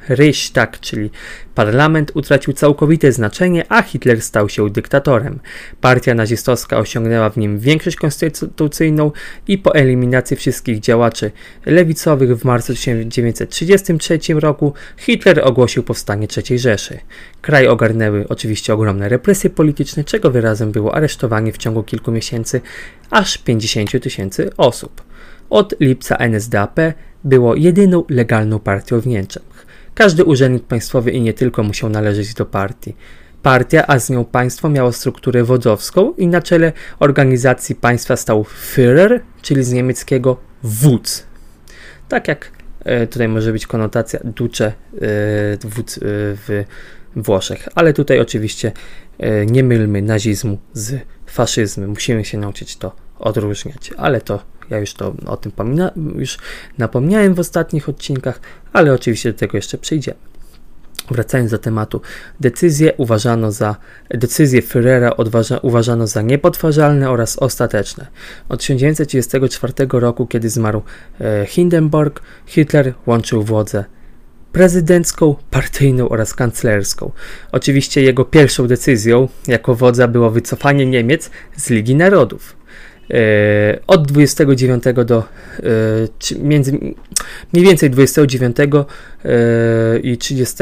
Reichstag, 0.10 0.80
czyli 0.80 1.10
parlament, 1.56 2.12
utracił 2.14 2.54
całkowite 2.54 3.12
znaczenie, 3.12 3.66
a 3.70 3.82
Hitler 3.82 4.22
stał 4.22 4.50
się 4.50 4.70
dyktatorem. 4.70 5.40
Partia 5.82 6.14
nazistowska 6.14 6.78
osiągnęła 6.78 7.30
w 7.30 7.38
nim 7.38 7.60
większość 7.60 7.98
konstytucyjną 7.98 9.12
i 9.48 9.58
po 9.58 9.76
eliminacji 9.76 10.38
wszystkich 10.38 10.80
działaczy 10.80 11.32
lewicowych 11.66 12.38
w 12.38 12.46
marcu 12.46 12.74
1933 12.74 14.20
roku 14.34 14.74
Hitler 14.98 15.42
ogłosił 15.44 15.84
powstanie 15.84 16.28
III 16.38 16.60
Rzeszy. 16.60 17.00
Kraj 17.42 17.68
ogarnęły 17.68 18.26
oczywiście 18.30 18.74
ogromne 18.74 19.10
represje 19.10 19.50
polityczne, 19.50 20.04
czego 20.04 20.32
wyrazem 20.32 20.72
było 20.72 20.96
aresztowanie 20.96 21.52
w 21.52 21.58
ciągu 21.58 21.84
kilku 21.84 22.12
miesięcy 22.12 22.62
aż 23.10 23.38
50 23.38 24.04
tysięcy 24.04 24.50
osób. 24.58 25.04
Od 25.50 25.76
lipca 25.80 26.16
NSDAP 26.16 26.80
było 27.24 27.56
jedyną 27.56 28.04
legalną 28.10 28.60
partią 28.60 29.00
w 29.00 29.08
Niemczech. 29.08 29.65
Każdy 29.96 30.26
urzędnik 30.26 30.64
państwowy 30.64 31.12
i 31.12 31.22
nie 31.22 31.34
tylko 31.34 31.64
musiał 31.64 31.90
należeć 31.90 32.34
do 32.34 32.46
partii. 32.46 32.96
Partia, 33.44 33.88
a 33.88 34.00
z 34.00 34.10
nią 34.10 34.26
państwo 34.26 34.70
miało 34.70 34.92
strukturę 34.92 35.44
wodzowską 35.44 36.14
i 36.14 36.28
na 36.28 36.42
czele 36.42 36.74
organizacji 37.00 37.76
państwa 37.76 38.16
stał 38.16 38.44
Führer, 38.44 39.20
czyli 39.42 39.64
z 39.64 39.72
niemieckiego 39.72 40.38
wódz. 40.64 41.26
Tak 42.10 42.28
jak 42.28 42.52
e, 42.80 43.08
tutaj 43.08 43.28
może 43.28 43.52
być 43.52 43.68
konotacja 43.68 44.20
duce 44.24 44.66
e, 44.66 44.72
wódz 45.68 45.98
e, 45.98 46.02
w 46.04 46.64
Włoszech, 47.16 47.70
ale 47.76 47.94
tutaj 47.94 48.20
oczywiście 48.20 48.72
nie 49.48 49.64
mylmy 49.64 50.02
nazizmu 50.02 50.58
z 50.74 51.02
faszyzmem. 51.26 51.90
Musimy 51.90 52.26
się 52.26 52.38
nauczyć 52.38 52.78
to 52.78 52.96
odróżniać, 53.20 53.92
ale 53.98 54.22
to 54.22 54.44
Ja 54.70 54.80
już 54.80 54.94
to 54.94 55.16
o 55.26 55.38
tym 55.38 55.52
pomina, 55.52 55.92
już 56.16 56.38
napomniałem 56.78 57.34
w 57.34 57.40
ostatnich 57.40 57.90
odcinkach, 57.90 58.40
ale 58.74 58.94
oczywiście 58.94 59.34
do 59.34 59.40
tego 59.40 59.58
jeszcze 59.58 59.78
przyjdziemy. 59.78 60.18
Wracając 61.12 61.52
do 61.52 61.58
tematu, 61.58 62.02
decyzje 62.40 62.94
uważano 62.98 63.52
za, 63.52 63.76
decyzje 64.10 64.62
odważa, 65.18 65.58
uważano 65.58 66.08
za 66.08 66.22
niepodważalne 66.22 67.10
oraz 67.10 67.38
ostateczne. 67.38 68.08
Od 68.50 68.60
1934 68.60 69.74
roku, 69.92 70.28
kiedy 70.28 70.50
zmarł 70.50 70.82
e, 71.22 71.46
Hindenburg, 71.46 72.22
Hitler 72.46 72.94
łączył 73.06 73.44
władzę 73.44 73.86
prezydencką, 74.52 75.36
partyjną 75.52 76.10
oraz 76.10 76.34
kanclerską. 76.34 77.12
Oczywiście 77.52 78.02
jego 78.02 78.26
pierwszą 78.26 78.68
decyzją 78.68 79.28
jako 79.48 79.76
wodza 79.76 80.08
było 80.08 80.32
wycofanie 80.32 80.86
Niemiec 80.86 81.32
z 81.56 81.70
Ligi 81.70 81.96
Narodów. 81.96 82.56
E, 83.12 83.80
od 83.88 84.08
29 84.08 84.84
do 85.06 85.18
e, 85.18 85.64
między 86.40 86.72
mniej 87.54 87.66
więcej 87.66 87.90
29 87.90 88.58
e, 88.60 90.00
i 90.00 90.18
30 90.18 90.58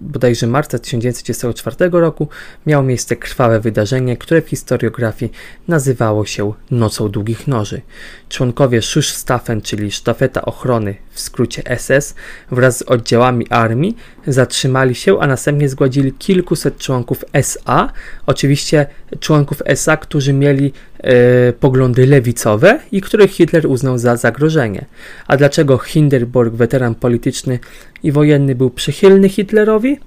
bodajże 0.00 0.46
marca 0.46 0.78
1934 0.78 1.90
roku 1.92 2.28
miało 2.66 2.82
miejsce 2.84 3.16
krwawe 3.16 3.60
wydarzenie, 3.60 4.16
które 4.16 4.42
w 4.42 4.48
historiografii 4.48 5.32
nazywało 5.68 6.26
się 6.26 6.52
Nocą 6.70 7.08
Długich 7.08 7.46
Noży. 7.46 7.80
Członkowie 8.28 8.82
Schussstaffen, 8.82 9.60
czyli 9.60 9.90
sztafeta 9.90 10.42
ochrony, 10.42 10.94
w 11.10 11.20
skrócie 11.20 11.62
SS, 11.78 12.14
wraz 12.50 12.78
z 12.78 12.82
oddziałami 12.82 13.46
armii 13.50 13.96
zatrzymali 14.26 14.94
się, 14.94 15.20
a 15.20 15.26
następnie 15.26 15.68
zgładzili 15.68 16.12
kilkuset 16.12 16.78
członków 16.78 17.24
SA, 17.32 17.92
oczywiście 18.26 18.86
członków 19.20 19.62
SA, 19.64 19.96
którzy 19.96 20.32
mieli 20.32 20.72
e, 20.98 21.52
poglądy 21.52 22.06
lewicowe 22.06 22.78
i 22.92 23.00
których 23.00 23.30
Hitler 23.30 23.66
uznał 23.66 23.98
za 23.98 24.16
zagrożenie. 24.16 24.84
A 25.26 25.36
dlaczego 25.36 25.78
Hindenburg, 25.78 26.54
weteran 26.54 26.94
polityczny 26.94 27.58
i 28.02 28.12
wojenny, 28.12 28.54
był 28.54 28.70
przychylny 28.70 29.28
Hitlerowi? 29.28 29.98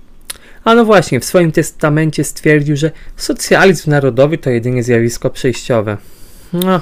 A 0.64 0.76
no 0.76 0.86
właśnie, 0.86 1.20
w 1.20 1.26
swoim 1.26 1.52
testamencie 1.52 2.24
stwierdził, 2.24 2.76
że 2.76 2.92
socjalizm 3.18 3.92
narodowy 3.92 4.38
to 4.38 4.50
jedynie 4.50 4.84
zjawisko 4.84 5.30
przejściowe. 5.30 5.98
No, 6.54 6.82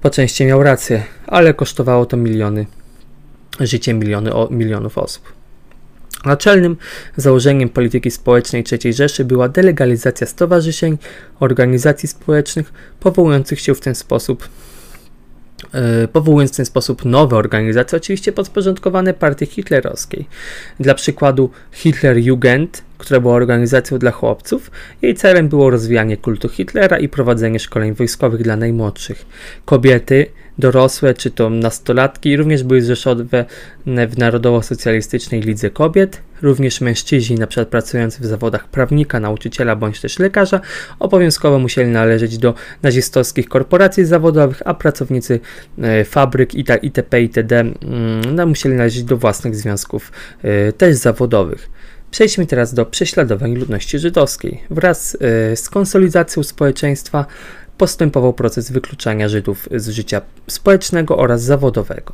po 0.00 0.10
części 0.10 0.44
miał 0.44 0.62
rację, 0.62 1.02
ale 1.26 1.54
kosztowało 1.54 2.06
to 2.06 2.16
miliony, 2.16 2.66
życie 3.60 3.94
miliony, 3.94 4.34
o, 4.34 4.48
milionów 4.50 4.98
osób. 4.98 5.35
Naczelnym 6.26 6.76
założeniem 7.16 7.68
polityki 7.68 8.10
społecznej 8.10 8.64
III 8.72 8.92
Rzeszy 8.92 9.24
była 9.24 9.48
delegalizacja 9.48 10.26
stowarzyszeń, 10.26 10.98
organizacji 11.40 12.08
społecznych, 12.08 12.72
powołujących 13.00 13.60
się 13.60 13.74
w 13.74 13.80
ten 13.80 13.94
sposób 13.94 14.48
E, 15.72 16.08
powołując 16.08 16.52
w 16.52 16.56
ten 16.56 16.66
sposób 16.66 17.04
nowe 17.04 17.36
organizacje, 17.36 17.96
oczywiście 17.96 18.32
podporządkowane 18.32 19.14
partii 19.14 19.46
hitlerowskiej. 19.46 20.26
Dla 20.80 20.94
przykładu 20.94 21.50
Hitlerjugend, 21.72 22.82
która 22.98 23.20
była 23.20 23.34
organizacją 23.34 23.98
dla 23.98 24.10
chłopców, 24.10 24.70
jej 25.02 25.14
celem 25.14 25.48
było 25.48 25.70
rozwijanie 25.70 26.16
kultu 26.16 26.48
Hitlera 26.48 26.98
i 26.98 27.08
prowadzenie 27.08 27.60
szkoleń 27.60 27.94
wojskowych 27.94 28.42
dla 28.42 28.56
najmłodszych. 28.56 29.26
Kobiety 29.64 30.26
dorosłe, 30.58 31.14
czy 31.14 31.30
to 31.30 31.50
nastolatki, 31.50 32.36
również 32.36 32.62
były 32.64 32.82
zrzeszone 32.82 33.24
w 33.86 34.18
Narodowo-Socjalistycznej 34.18 35.40
Lidze 35.40 35.70
Kobiet. 35.70 36.22
Również 36.42 36.80
mężczyźni, 36.80 37.36
np. 37.36 37.66
pracujący 37.66 38.22
w 38.22 38.26
zawodach 38.26 38.68
prawnika, 38.68 39.20
nauczyciela 39.20 39.76
bądź 39.76 40.00
też 40.00 40.18
lekarza, 40.18 40.60
obowiązkowo 40.98 41.58
musieli 41.58 41.90
należeć 41.90 42.38
do 42.38 42.54
nazistowskich 42.82 43.48
korporacji 43.48 44.04
zawodowych, 44.04 44.62
a 44.64 44.74
pracownicy 44.74 45.40
e, 45.78 46.04
fabryk 46.04 46.54
itp. 46.54 47.22
itd. 47.22 47.60
Mm, 47.60 48.48
musieli 48.48 48.74
należeć 48.74 49.04
do 49.04 49.16
własnych 49.16 49.56
związków 49.56 50.12
e, 50.42 50.72
też 50.72 50.96
zawodowych. 50.96 51.68
Przejdźmy 52.16 52.46
teraz 52.46 52.74
do 52.74 52.86
prześladowań 52.86 53.54
ludności 53.54 53.98
żydowskiej. 53.98 54.60
Wraz 54.70 55.16
e, 55.20 55.56
z 55.56 55.68
konsolidacją 55.70 56.42
społeczeństwa 56.42 57.26
postępował 57.78 58.32
proces 58.32 58.70
wykluczania 58.70 59.28
Żydów 59.28 59.68
z 59.74 59.88
życia 59.88 60.20
społecznego 60.46 61.16
oraz 61.16 61.42
zawodowego. 61.42 62.12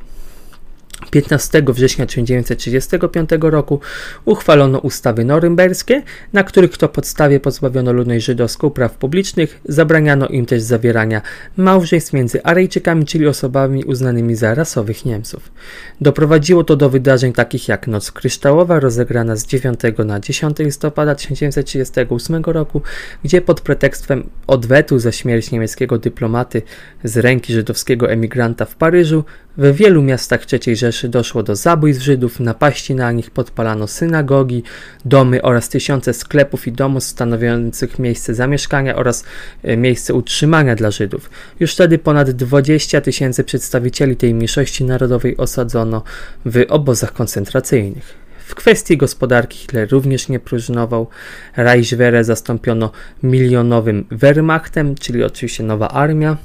15 1.11 1.63
września 1.69 2.07
1935 2.07 3.31
roku 3.41 3.81
uchwalono 4.25 4.79
ustawy 4.79 5.25
norymberskie, 5.25 6.03
na 6.33 6.45
których 6.45 6.77
to 6.77 6.89
podstawie 6.89 7.41
pozbawiono 7.41 7.93
ludność 7.93 8.25
żydowską 8.25 8.71
praw 8.71 8.97
publicznych, 8.97 9.61
zabraniano 9.65 10.29
im 10.29 10.47
też 10.47 10.63
zawierania 10.63 11.23
małżeństw 11.57 12.13
między 12.13 12.43
Arejczykami, 12.43 13.05
czyli 13.05 13.27
osobami 13.27 13.85
uznanymi 13.85 14.35
za 14.35 14.55
rasowych 14.55 15.05
Niemców. 15.05 15.53
Doprowadziło 16.01 16.65
to 16.65 16.77
do 16.77 16.91
wydarzeń 16.91 17.33
takich 17.33 17.69
jak 17.69 17.87
Noc 17.87 18.11
Kryształowa, 18.11 18.81
rozegrana 18.81 19.37
z 19.37 19.47
9 19.47 19.81
na 20.05 20.21
10 20.21 20.59
listopada 20.59 21.15
1938 21.15 22.43
roku, 22.45 22.83
gdzie 23.25 23.41
pod 23.41 23.61
pretekstem 23.61 24.31
odwetu 24.47 24.99
za 24.99 25.13
śmierć 25.13 25.51
niemieckiego 25.51 25.99
dyplomaty 25.99 26.63
z 27.05 27.17
ręki 27.17 27.53
żydowskiego 27.53 28.11
emigranta 28.11 28.65
w 28.65 28.77
Paryżu 28.77 29.25
w 29.57 29.77
wielu 29.77 30.03
miastach 30.03 30.41
III 30.53 30.77
Rzeszy 30.77 30.92
doszło 31.09 31.43
do 31.43 31.57
zabójstw 31.57 32.03
Żydów, 32.03 32.41
napaści 32.41 32.95
na 32.95 33.13
nich, 33.13 33.31
podpalano 33.31 33.87
synagogi, 33.87 34.63
domy 35.05 35.43
oraz 35.43 35.69
tysiące 35.69 36.15
sklepów 36.15 36.67
i 36.67 36.73
domów 36.73 37.05
stanowiących 37.05 37.99
miejsce 37.99 38.35
zamieszkania 38.35 38.97
oraz 38.97 39.25
e, 39.63 39.77
miejsce 39.77 40.15
utrzymania 40.15 40.77
dla 40.77 40.91
Żydów. 40.91 41.31
Już 41.61 41.75
wtedy 41.75 41.99
ponad 41.99 42.31
20 42.31 43.01
tysięcy 43.01 43.45
przedstawicieli 43.45 44.17
tej 44.17 44.35
mniejszości 44.35 44.85
narodowej 44.85 45.37
osadzono 45.37 46.03
w 46.47 46.65
obozach 46.69 47.13
koncentracyjnych. 47.13 48.23
W 48.47 48.55
kwestii 48.55 48.97
gospodarki 48.97 49.59
Hitler 49.59 49.91
również 49.91 50.29
nie 50.29 50.41
próżnował. 50.41 51.09
Reichswehre 51.57 52.25
zastąpiono 52.25 52.91
milionowym 53.23 54.05
Wehrmachtem, 54.11 54.95
czyli 54.95 55.25
oczywiście 55.25 55.63
nowa 55.63 55.89
armia 55.89 56.37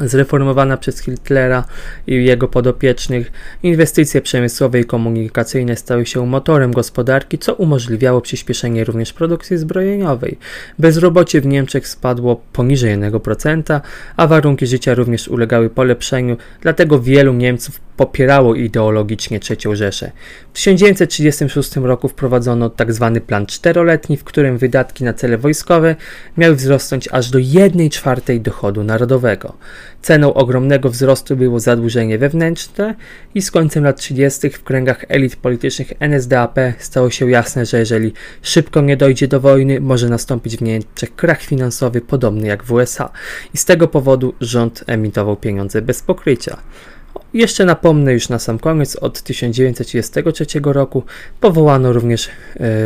zreformowana 0.00 0.76
przez 0.76 1.00
Hitlera 1.00 1.64
i 2.06 2.24
jego 2.24 2.48
podopiecznych, 2.48 3.32
inwestycje 3.62 4.20
przemysłowe 4.20 4.80
i 4.80 4.84
komunikacyjne 4.84 5.76
stały 5.76 6.06
się 6.06 6.26
motorem 6.26 6.72
gospodarki, 6.72 7.38
co 7.38 7.54
umożliwiało 7.54 8.20
przyspieszenie 8.20 8.84
również 8.84 9.12
produkcji 9.12 9.58
zbrojeniowej. 9.58 10.38
Bezrobocie 10.78 11.40
w 11.40 11.46
Niemczech 11.46 11.88
spadło 11.88 12.40
poniżej 12.52 12.98
1%, 12.98 13.80
a 14.16 14.26
warunki 14.26 14.66
życia 14.66 14.94
również 14.94 15.28
ulegały 15.28 15.70
polepszeniu, 15.70 16.36
dlatego 16.60 17.00
wielu 17.00 17.32
Niemców 17.32 17.80
popierało 17.96 18.54
ideologicznie 18.54 19.40
III 19.50 19.76
Rzeszę. 19.76 20.12
W 20.52 20.54
1936 20.54 21.76
roku 21.76 22.08
wprowadzono 22.08 22.70
tzw. 22.70 23.10
Tak 23.14 23.24
plan 23.24 23.46
czteroletni, 23.46 24.16
w 24.16 24.24
którym 24.24 24.58
wydatki 24.58 25.04
na 25.04 25.12
cele 25.12 25.38
wojskowe 25.38 25.96
miały 26.36 26.54
wzrosnąć 26.54 27.08
aż 27.12 27.30
do 27.30 27.38
1 27.38 27.90
czwartej 27.90 28.40
dochodu 28.40 28.84
narodowego. 28.84 29.56
Ceną 30.02 30.34
ogromnego 30.34 30.90
wzrostu 30.90 31.36
było 31.36 31.60
zadłużenie 31.60 32.18
wewnętrzne 32.18 32.94
i 33.34 33.42
z 33.42 33.50
końcem 33.50 33.84
lat 33.84 33.96
30. 33.96 34.50
w 34.50 34.62
kręgach 34.62 35.04
elit 35.08 35.36
politycznych 35.36 35.92
NSDAP 36.00 36.58
stało 36.78 37.10
się 37.10 37.30
jasne, 37.30 37.66
że 37.66 37.78
jeżeli 37.78 38.12
szybko 38.42 38.80
nie 38.80 38.96
dojdzie 38.96 39.28
do 39.28 39.40
wojny, 39.40 39.80
może 39.80 40.08
nastąpić 40.08 40.56
w 40.56 40.62
Niemczech 40.62 41.16
krach 41.16 41.42
finansowy 41.42 42.00
podobny 42.00 42.46
jak 42.46 42.64
w 42.64 42.72
USA 42.72 43.10
i 43.54 43.58
z 43.58 43.64
tego 43.64 43.88
powodu 43.88 44.34
rząd 44.40 44.84
emitował 44.86 45.36
pieniądze 45.36 45.82
bez 45.82 46.02
pokrycia. 46.02 46.58
Jeszcze 47.34 47.64
napomnę 47.64 48.12
już 48.12 48.28
na 48.28 48.38
sam 48.38 48.58
koniec, 48.58 48.96
od 48.96 49.22
1933 49.22 50.46
roku 50.64 51.02
powołano 51.40 51.92
również 51.92 52.28
e, 52.28 52.30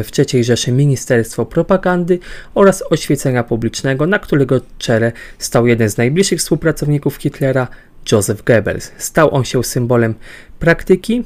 w 0.04 0.10
III 0.18 0.44
Rzeszy 0.44 0.72
Ministerstwo 0.72 1.46
Propagandy 1.46 2.18
oraz 2.54 2.84
Oświecenia 2.90 3.44
Publicznego, 3.44 4.06
na 4.06 4.18
którego 4.18 4.60
czele 4.78 5.12
stał 5.38 5.66
jeden 5.66 5.90
z 5.90 5.96
najbliższych 5.96 6.38
współpracowników 6.38 7.16
Hitlera, 7.16 7.68
Joseph 8.12 8.44
Goebbels. 8.44 8.92
Stał 8.98 9.34
on 9.34 9.44
się 9.44 9.64
symbolem 9.64 10.14
praktyki, 10.58 11.24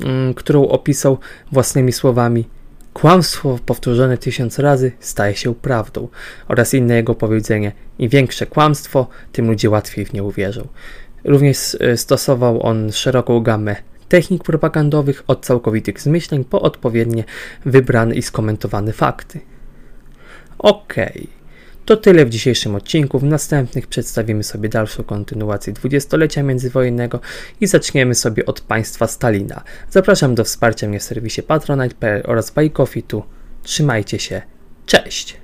mm, 0.00 0.34
którą 0.34 0.68
opisał 0.68 1.18
własnymi 1.52 1.92
słowami 1.92 2.44
Kłamstwo 2.94 3.58
powtórzone 3.66 4.18
tysiąc 4.18 4.58
razy 4.58 4.92
staje 5.00 5.36
się 5.36 5.54
prawdą 5.54 6.08
oraz 6.48 6.74
inne 6.74 6.94
jego 6.96 7.14
powiedzenie 7.14 7.72
im 7.98 8.08
większe 8.08 8.46
kłamstwo, 8.46 9.08
tym 9.32 9.46
ludzie 9.46 9.70
łatwiej 9.70 10.04
w 10.04 10.12
nie 10.12 10.22
uwierzą. 10.22 10.68
Również 11.24 11.76
e, 11.80 11.96
stosował 11.96 12.66
on 12.66 12.92
szeroką 12.92 13.40
gamę 13.40 13.76
technik 14.08 14.42
propagandowych 14.42 15.24
od 15.26 15.46
całkowitych 15.46 16.00
zmyśleń 16.00 16.44
po 16.44 16.62
odpowiednie 16.62 17.24
wybrane 17.64 18.14
i 18.14 18.22
skomentowane 18.22 18.92
fakty. 18.92 19.40
Ok, 20.58 20.94
to 21.84 21.96
tyle 21.96 22.26
w 22.26 22.30
dzisiejszym 22.30 22.74
odcinku. 22.74 23.18
W 23.18 23.24
następnych 23.24 23.86
przedstawimy 23.86 24.44
sobie 24.44 24.68
dalszą 24.68 25.02
kontynuację 25.02 25.72
dwudziestolecia 25.72 26.42
międzywojennego 26.42 27.20
i 27.60 27.66
zaczniemy 27.66 28.14
sobie 28.14 28.46
od 28.46 28.60
państwa 28.60 29.06
Stalina. 29.06 29.62
Zapraszam 29.90 30.34
do 30.34 30.44
wsparcia 30.44 30.88
mnie 30.88 31.00
w 31.00 31.02
serwisie 31.02 31.42
patronite.pl 31.42 32.22
oraz 32.26 32.50
Buy 32.50 32.70
Coffee 32.70 33.02
tu. 33.02 33.22
Trzymajcie 33.62 34.18
się. 34.18 34.42
Cześć! 34.86 35.43